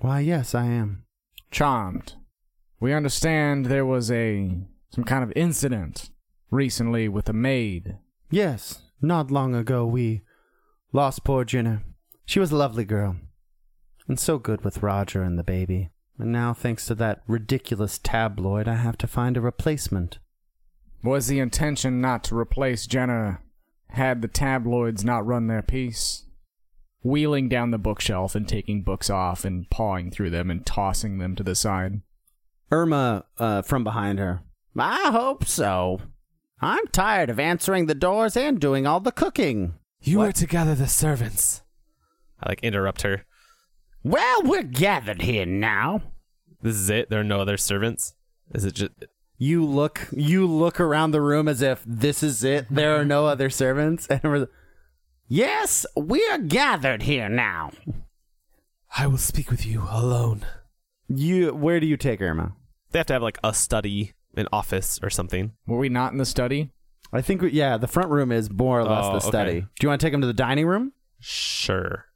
[0.00, 1.04] Why, yes, I am.
[1.50, 2.14] Charmed.
[2.80, 4.50] We understand there was a
[4.90, 6.10] some kind of incident
[6.50, 7.96] recently with a maid.
[8.30, 10.22] Yes, not long ago we
[10.92, 11.82] lost poor Jenna.
[12.24, 13.16] She was a lovely girl,
[14.08, 15.90] and so good with Roger and the baby.
[16.18, 20.18] And now, thanks to that ridiculous tabloid, I have to find a replacement.
[21.02, 23.40] Was the intention not to replace Jenna
[23.90, 26.24] had the tabloids not run their piece?
[27.02, 31.36] Wheeling down the bookshelf and taking books off and pawing through them and tossing them
[31.36, 32.00] to the side.
[32.72, 34.42] Irma uh, from behind her.
[34.76, 36.00] I hope so.
[36.60, 39.74] I'm tired of answering the doors and doing all the cooking.
[40.00, 41.62] You are to gather the servants.
[42.42, 43.24] I like interrupt her.
[44.02, 46.02] Well, we're gathered here now.
[46.62, 47.10] This is it.
[47.10, 48.14] There are no other servants.
[48.54, 48.92] Is it just?
[49.38, 52.66] You look you look around the room as if this is it.
[52.70, 54.06] There are no other servants.
[54.10, 54.48] And we're,
[55.28, 57.72] yes, we're gathered here now.
[58.96, 60.46] I will speak with you alone.
[61.08, 62.52] You where do you take Irma?
[62.92, 65.52] They have to have like a study, an office, or something.
[65.66, 66.70] Were we not in the study?
[67.12, 69.50] I think we, yeah, the front room is more or less Oh, the study.
[69.50, 69.60] okay.
[69.78, 70.92] Do you want to take him to the dining room?
[71.20, 72.06] Sure.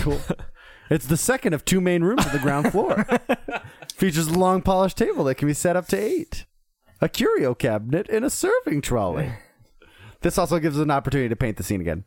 [0.00, 0.20] Cool.
[0.90, 3.06] it's the second of two main rooms on the ground floor.
[3.94, 6.46] Features a long polished table that can be set up to eight,
[7.00, 9.32] a curio cabinet, and a serving trolley.
[10.20, 12.04] This also gives us an opportunity to paint the scene again.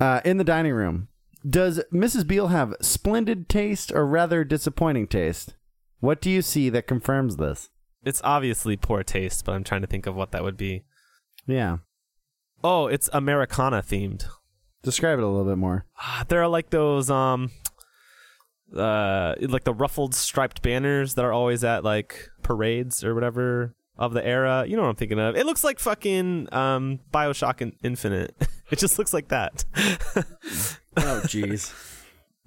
[0.00, 1.08] Uh, in the dining room,
[1.48, 2.26] does Mrs.
[2.26, 5.54] Beale have splendid taste or rather disappointing taste?
[6.00, 7.70] What do you see that confirms this?
[8.04, 10.84] It's obviously poor taste, but I'm trying to think of what that would be.
[11.46, 11.78] Yeah.
[12.62, 14.26] Oh, it's Americana themed.
[14.82, 15.86] Describe it a little bit more.
[15.98, 17.50] Ah, there are like those um
[18.76, 24.12] uh like the ruffled striped banners that are always at like parades or whatever of
[24.12, 24.64] the era.
[24.66, 25.36] You know what I'm thinking of.
[25.36, 28.34] It looks like fucking um BioShock Infinite.
[28.70, 29.64] it just looks like that.
[30.96, 31.74] Oh, jeez.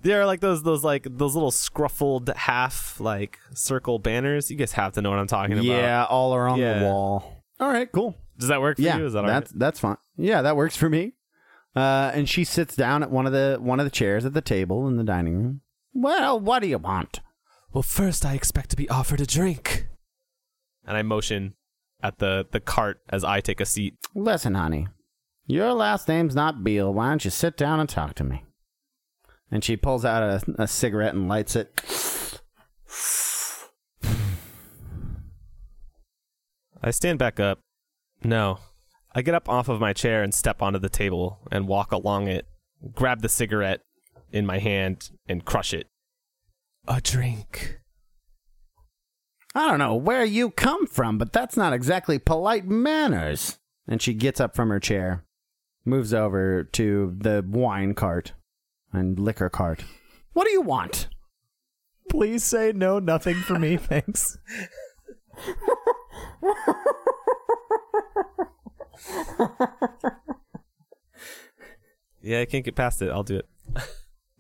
[0.02, 4.50] There are like those those like those little scruffled half like circle banners.
[4.52, 5.66] You guys have to know what I'm talking about.
[5.66, 6.80] yeah, all around Yeah.
[6.80, 7.44] the wall.
[7.60, 8.16] All right, cool.
[8.38, 9.06] Does that work for yeah, you?
[9.06, 9.34] Is that all right?
[9.40, 9.98] that's that's fine.
[10.16, 11.14] Yeah, that works for me.
[11.76, 14.42] Uh, and she sits down at one of the one of the chairs at the
[14.42, 15.62] table in the dining room.
[15.94, 17.20] Well, what do you want?
[17.74, 19.88] Well, first I expect to be offered a drink.
[20.86, 21.56] And I motion
[22.02, 23.96] at the the cart as I take a seat.
[24.16, 24.88] Listen, honey,
[25.46, 26.94] your last name's not Beale.
[26.94, 28.44] Why don't you sit down and talk to me?
[29.50, 31.72] And she pulls out a, a cigarette and lights it.
[36.84, 37.60] I stand back up.
[38.24, 38.60] No.
[39.16, 42.28] I get up off of my chair and step onto the table and walk along
[42.28, 42.46] it,
[42.94, 43.82] grab the cigarette
[44.32, 45.88] in my hand and crush it.
[46.88, 47.80] A drink.
[49.56, 53.58] I don't know where you come from, but that's not exactly polite manners.
[53.88, 55.24] And she gets up from her chair,
[55.84, 58.34] moves over to the wine cart
[58.98, 59.84] and liquor cart.
[60.34, 61.08] What do you want?
[62.10, 64.38] Please say no, nothing for me, thanks.
[72.28, 73.10] Yeah, I can't get past it.
[73.10, 73.48] I'll do it.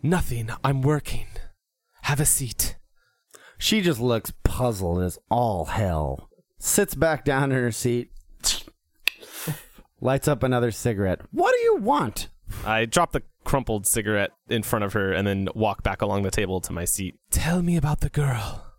[0.03, 0.49] Nothing.
[0.61, 1.27] I'm working.
[2.01, 2.75] Have a seat.
[3.57, 6.29] She just looks puzzled as all hell.
[6.59, 8.11] Sits back down in her seat.
[10.01, 11.21] Lights up another cigarette.
[11.31, 12.27] What do you want?
[12.65, 16.29] I drop the crumpled cigarette in front of her and then walk back along the
[16.29, 17.15] table to my seat.
[17.31, 18.73] Tell me about the girl.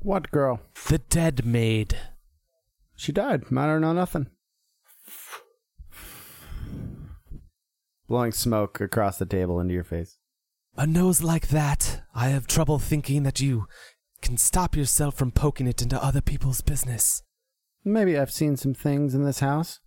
[0.00, 0.60] What girl?
[0.88, 1.96] The dead maid.
[2.96, 3.44] She died.
[3.56, 4.26] I don't know nothing.
[8.08, 10.18] Blowing smoke across the table into your face.
[10.76, 13.68] A nose like that, I have trouble thinking that you
[14.20, 17.22] can stop yourself from poking it into other people's business.
[17.84, 19.78] Maybe I've seen some things in this house.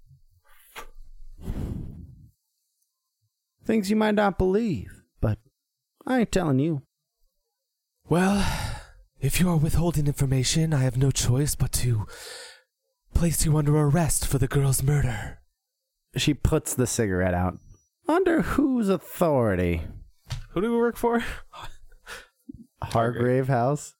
[3.65, 5.37] Things you might not believe, but
[6.05, 6.81] I ain't telling you.
[8.09, 8.45] Well,
[9.19, 12.07] if you are withholding information, I have no choice but to
[13.13, 15.39] place you under arrest for the girl's murder.
[16.17, 17.59] She puts the cigarette out.
[18.07, 19.81] Under whose authority?
[20.49, 21.23] Who do we work for?
[22.83, 23.95] Hargrave House?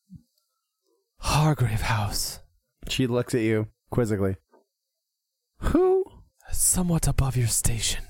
[1.20, 2.40] Hargrave House.
[2.90, 4.38] She looks at you quizzically.
[5.60, 6.04] Who?
[6.52, 8.04] Somewhat above your station.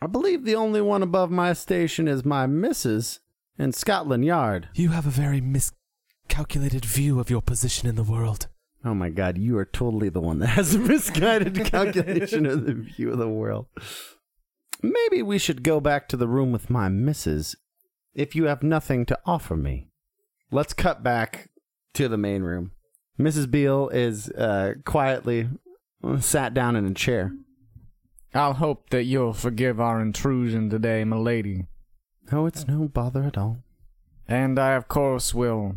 [0.00, 3.18] I believe the only one above my station is my missus
[3.58, 4.68] in Scotland Yard.
[4.74, 8.46] You have a very miscalculated view of your position in the world.
[8.84, 12.74] Oh my god, you are totally the one that has a misguided calculation of the
[12.74, 13.66] view of the world.
[14.82, 17.56] Maybe we should go back to the room with my missus
[18.14, 19.88] if you have nothing to offer me.
[20.52, 21.50] Let's cut back
[21.94, 22.70] to the main room.
[23.18, 23.50] Mrs.
[23.50, 25.48] Beale is uh, quietly
[26.20, 27.32] sat down in a chair.
[28.34, 31.66] I'll hope that you'll forgive our intrusion today, milady.
[32.30, 33.58] Oh, it's no bother at all.
[34.26, 35.76] And I, of course, will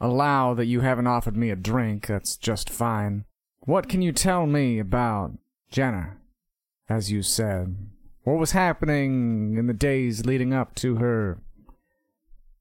[0.00, 2.06] allow that you haven't offered me a drink.
[2.06, 3.24] That's just fine.
[3.60, 5.32] What can you tell me about
[5.70, 6.16] Jenna?
[6.88, 7.76] As you said,
[8.22, 11.40] what was happening in the days leading up to her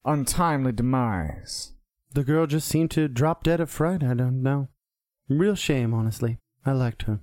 [0.06, 1.74] untimely demise?
[2.14, 4.04] The girl just seemed to drop dead of fright.
[4.04, 4.68] I don't know.
[5.28, 6.38] Real shame, honestly.
[6.66, 7.20] I liked her.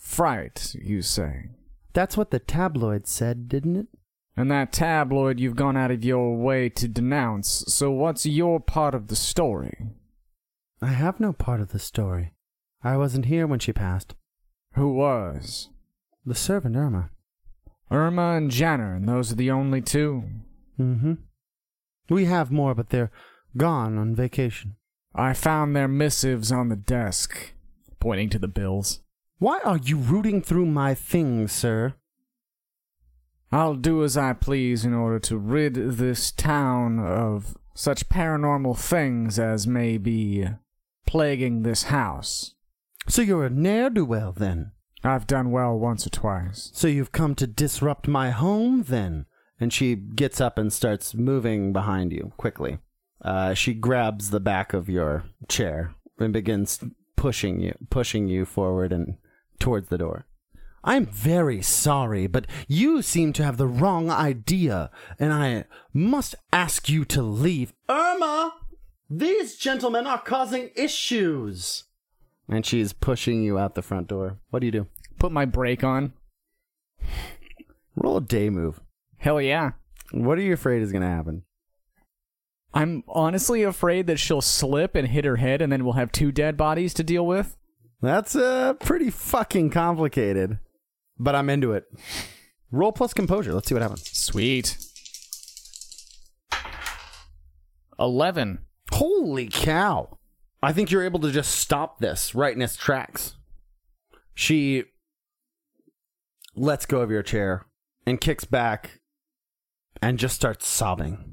[0.00, 1.50] Fright, you say.
[1.92, 3.86] That's what the tabloid said, didn't it?
[4.36, 8.94] And that tabloid you've gone out of your way to denounce, so what's your part
[8.94, 9.90] of the story?
[10.80, 12.32] I have no part of the story.
[12.82, 14.14] I wasn't here when she passed.
[14.74, 15.68] Who was?
[16.24, 17.10] The servant Irma.
[17.90, 20.24] Irma and Janner, and those are the only two.
[20.78, 21.14] Mm-hmm.
[22.08, 23.12] We have more, but they're
[23.56, 24.76] gone on vacation.
[25.14, 27.52] I found their missives on the desk,
[28.00, 29.00] pointing to the bills.
[29.40, 31.94] Why are you rooting through my things, sir?
[33.50, 39.38] I'll do as I please in order to rid this town of such paranormal things
[39.38, 40.46] as may be
[41.06, 42.54] plaguing this house.
[43.08, 44.72] So you're a ne'er-do-well, then?
[45.02, 46.70] I've done well once or twice.
[46.74, 49.24] So you've come to disrupt my home, then?
[49.58, 52.80] And she gets up and starts moving behind you quickly.
[53.24, 56.84] Uh, she grabs the back of your chair and begins
[57.16, 59.16] pushing you, pushing you forward and
[59.60, 60.26] towards the door.
[60.82, 66.88] I'm very sorry, but you seem to have the wrong idea, and I must ask
[66.88, 67.74] you to leave.
[67.88, 68.54] Irma,
[69.08, 71.84] these gentlemen are causing issues.
[72.48, 74.38] And she's pushing you out the front door.
[74.48, 74.86] What do you do?
[75.18, 76.14] Put my brake on.
[77.94, 78.80] Roll a day move.
[79.18, 79.72] Hell yeah.
[80.12, 81.42] What are you afraid is going to happen?
[82.72, 86.32] I'm honestly afraid that she'll slip and hit her head, and then we'll have two
[86.32, 87.56] dead bodies to deal with.
[88.02, 90.58] That's uh, pretty fucking complicated,
[91.18, 91.84] but I'm into it.
[92.72, 93.52] Roll plus composure.
[93.52, 94.08] Let's see what happens.
[94.10, 94.78] Sweet.
[97.98, 98.60] 11.
[98.92, 100.18] Holy cow.
[100.62, 103.36] I think you're able to just stop this right in its tracks.
[104.34, 104.84] She
[106.54, 107.66] lets go of your chair
[108.06, 109.00] and kicks back
[110.02, 111.29] and just starts sobbing.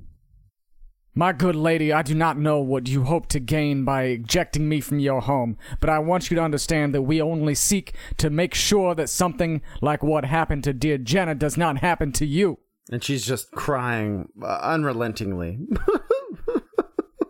[1.18, 4.80] My good lady, I do not know what you hope to gain by ejecting me
[4.82, 8.54] from your home, but I want you to understand that we only seek to make
[8.54, 12.60] sure that something like what happened to dear Jenna does not happen to you.
[12.92, 15.58] And she's just crying uh, unrelentingly.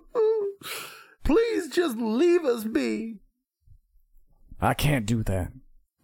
[1.24, 3.22] Please just leave us be.
[4.60, 5.54] I can't do that.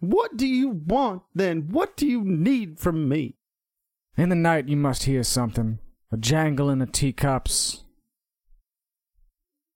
[0.00, 1.68] What do you want then?
[1.68, 3.36] What do you need from me?
[4.16, 5.80] In the night, you must hear something
[6.14, 7.82] a jangle in the teacups,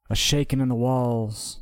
[0.09, 1.59] a shaking in the walls,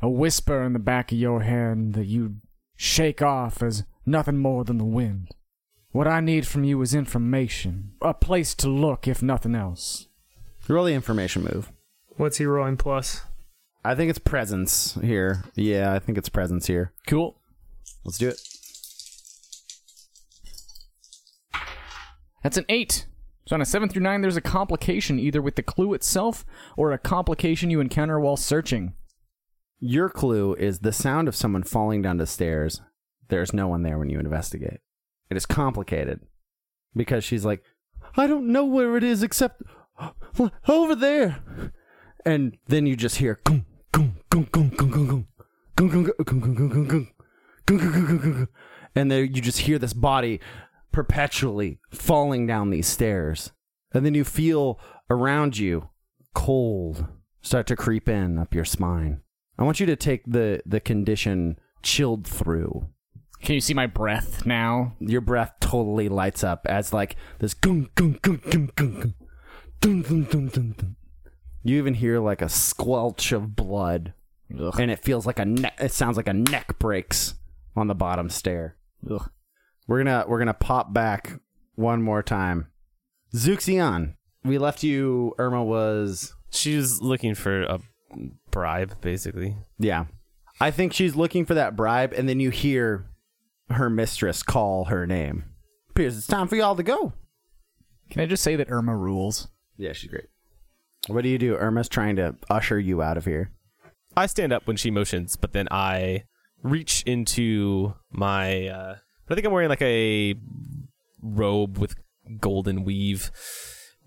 [0.00, 2.36] a whisper in the back of your head that you
[2.76, 5.32] shake off as nothing more than the wind.
[5.90, 10.06] What I need from you is information, a place to look, if nothing else.
[10.68, 11.72] Roll the information move.
[12.16, 13.22] What's he rolling plus?
[13.84, 15.42] I think it's presence here.
[15.56, 16.92] Yeah, I think it's presence here.
[17.08, 17.40] Cool.
[18.04, 18.40] Let's do it.
[22.44, 23.06] That's an eight.
[23.46, 26.44] So on a 7 through 9, there's a complication either with the clue itself
[26.76, 28.94] or a complication you encounter while searching.
[29.78, 32.80] Your clue is the sound of someone falling down the stairs.
[33.28, 34.80] There's no one there when you investigate.
[35.30, 36.20] It is complicated
[36.94, 37.62] because she's like,
[38.16, 39.62] I don't know where it is except
[40.66, 41.40] over there.
[42.24, 43.38] And then you just hear
[47.68, 50.40] and then you just hear this body
[50.92, 53.52] perpetually falling down these stairs.
[53.92, 54.80] And then you feel
[55.10, 55.90] around you
[56.34, 57.06] cold
[57.40, 59.20] start to creep in up your spine.
[59.58, 62.88] I want you to take the the condition chilled through.
[63.40, 64.94] Can you see my breath now?
[64.98, 69.14] Your breath totally lights up as like this gung gung gung gung gung gung
[69.80, 70.96] dun dun dun dun dun.
[71.62, 74.14] You even hear like a squelch of blood,
[74.58, 74.78] Ugh.
[74.78, 75.76] and it feels like a neck.
[75.80, 77.34] It sounds like a neck breaks
[77.74, 78.76] on the bottom stair.
[79.10, 79.30] Ugh.
[79.86, 81.40] We're gonna we're gonna pop back
[81.74, 82.68] one more time.
[83.34, 84.14] Zuxion,
[84.44, 85.34] we left you.
[85.38, 87.80] Irma was She was looking for a
[88.50, 89.56] bribe, basically.
[89.78, 90.06] yeah.
[90.58, 93.10] I think she's looking for that bribe, and then you hear
[93.68, 95.44] her mistress call her name.
[95.94, 97.12] Piers, it's time for y'all to go.
[98.10, 99.48] Can I just say that Irma rules?
[99.76, 100.28] Yeah, she's great.
[101.08, 101.56] What do you do?
[101.56, 103.50] Irma's trying to usher you out of here.
[104.16, 106.24] I stand up when she motions, but then I
[106.62, 108.68] reach into my.
[108.68, 108.96] Uh,
[109.28, 110.34] I think I'm wearing like a
[111.22, 111.94] robe with
[112.40, 113.30] golden weave,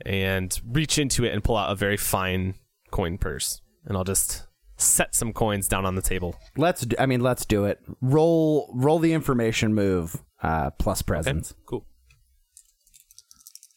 [0.05, 2.55] and reach into it and pull out a very fine
[2.91, 4.45] coin purse, and I'll just
[4.77, 6.35] set some coins down on the table.
[6.57, 6.81] Let's.
[6.81, 7.79] Do, I mean, let's do it.
[8.01, 8.71] Roll.
[8.73, 10.23] Roll the information move.
[10.41, 11.53] Uh, plus presence.
[11.65, 11.85] Cool.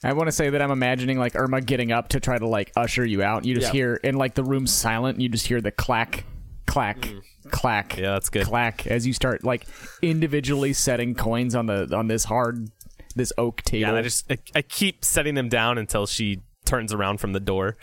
[0.05, 2.73] I want to say that I'm imagining like Irma getting up to try to like
[2.77, 3.45] usher you out.
[3.45, 3.73] You just Yeah.
[3.73, 5.17] hear, and like the room's silent.
[5.17, 6.25] And you just hear the clack,
[6.73, 7.19] clack, hmm.
[7.51, 8.47] clack, Yeah, that's good.
[8.47, 9.67] clack as you start like
[10.01, 12.71] individually setting coins on the on this hard,
[13.15, 13.81] this oak table.
[13.83, 17.33] Yeah, and I just I, I keep setting them down until she turns around from
[17.33, 17.77] the door.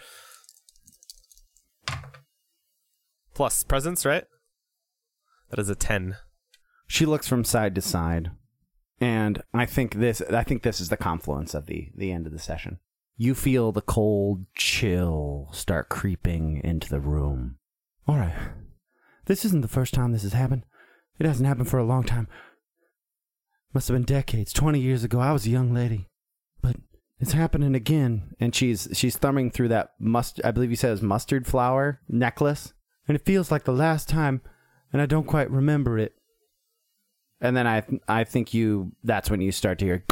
[3.33, 4.25] Plus presence, right?
[5.49, 6.17] That is a 10.
[6.87, 8.31] She looks from side to side,
[8.99, 10.21] and I think this.
[10.21, 12.79] I think this is the confluence of the the end of the session.
[13.15, 17.57] You feel the cold chill start creeping into the room.
[18.07, 18.33] All right,
[19.29, 20.63] this isn't the first time this has happened.
[21.19, 22.27] It hasn't happened for a long time.
[23.75, 24.51] Must have been decades.
[24.51, 26.09] Twenty years ago, I was a young lady.
[26.63, 26.77] But
[27.19, 28.33] it's happening again.
[28.39, 32.73] And she's she's thumbing through that must I believe you said it mustard flower necklace.
[33.07, 34.41] And it feels like the last time
[34.91, 36.15] and I don't quite remember it.
[37.39, 40.03] And then I I think you that's when you start to hear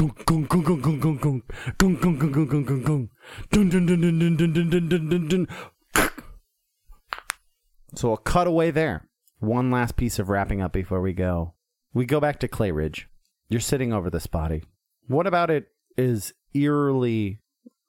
[7.96, 9.07] So we'll cut away there.
[9.40, 11.54] One last piece of wrapping up before we go.
[11.94, 13.08] We go back to Clay Ridge.
[13.48, 14.64] You're sitting over this body.
[15.06, 17.40] What about it is eerily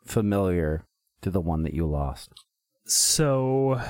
[0.06, 0.86] familiar
[1.22, 2.32] to the one that you lost?
[2.86, 3.82] So,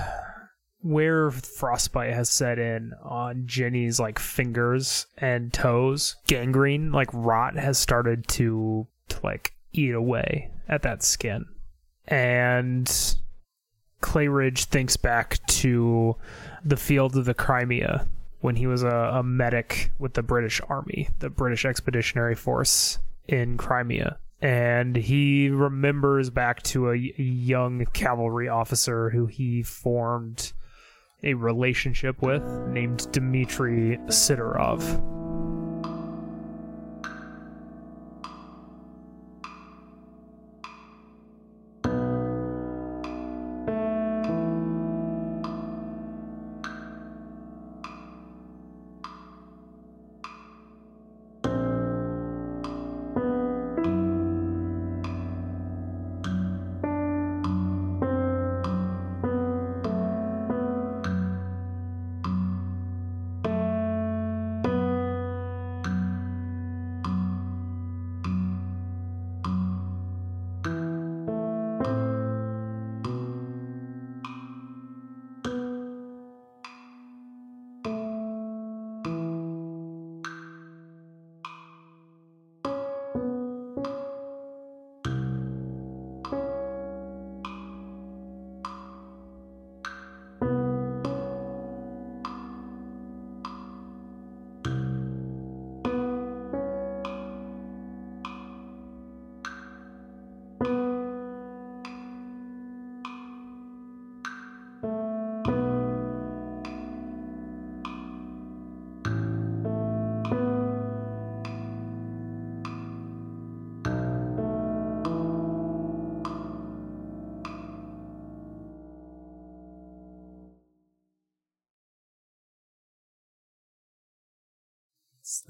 [0.82, 7.78] where frostbite has set in on Jenny's like fingers and toes, gangrene, like rot, has
[7.78, 11.45] started to, to like eat away at that skin,
[12.07, 13.16] and
[14.01, 16.15] Clayridge thinks back to
[16.63, 18.07] the field of the Crimea
[18.41, 23.57] when he was a, a medic with the British Army, the British Expeditionary Force in
[23.57, 24.17] Crimea.
[24.41, 30.53] And he remembers back to a young cavalry officer who he formed
[31.21, 35.18] a relationship with named Dmitry Sidorov.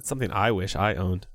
[0.10, 1.28] Something I wish I owned.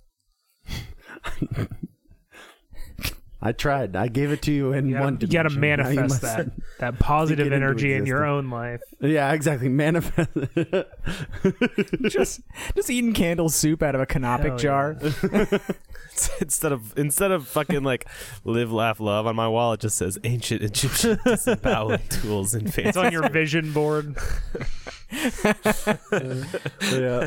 [3.47, 3.95] I tried.
[3.95, 5.93] I gave it to you in You one gotta, you gotta dimension.
[5.93, 6.47] You manifest that
[6.79, 8.81] that positive energy in your own life.
[9.01, 9.68] Yeah, exactly.
[9.68, 10.31] Manifest.
[12.09, 12.41] just
[12.75, 14.97] just eating candle soup out of a canopic Hell jar.
[16.41, 18.07] instead of instead of fucking like
[18.45, 22.97] live, laugh, love on my wall, it just says ancient Egyptian disemboweling tools and It's
[22.97, 24.16] on your vision board.
[26.91, 27.27] yeah.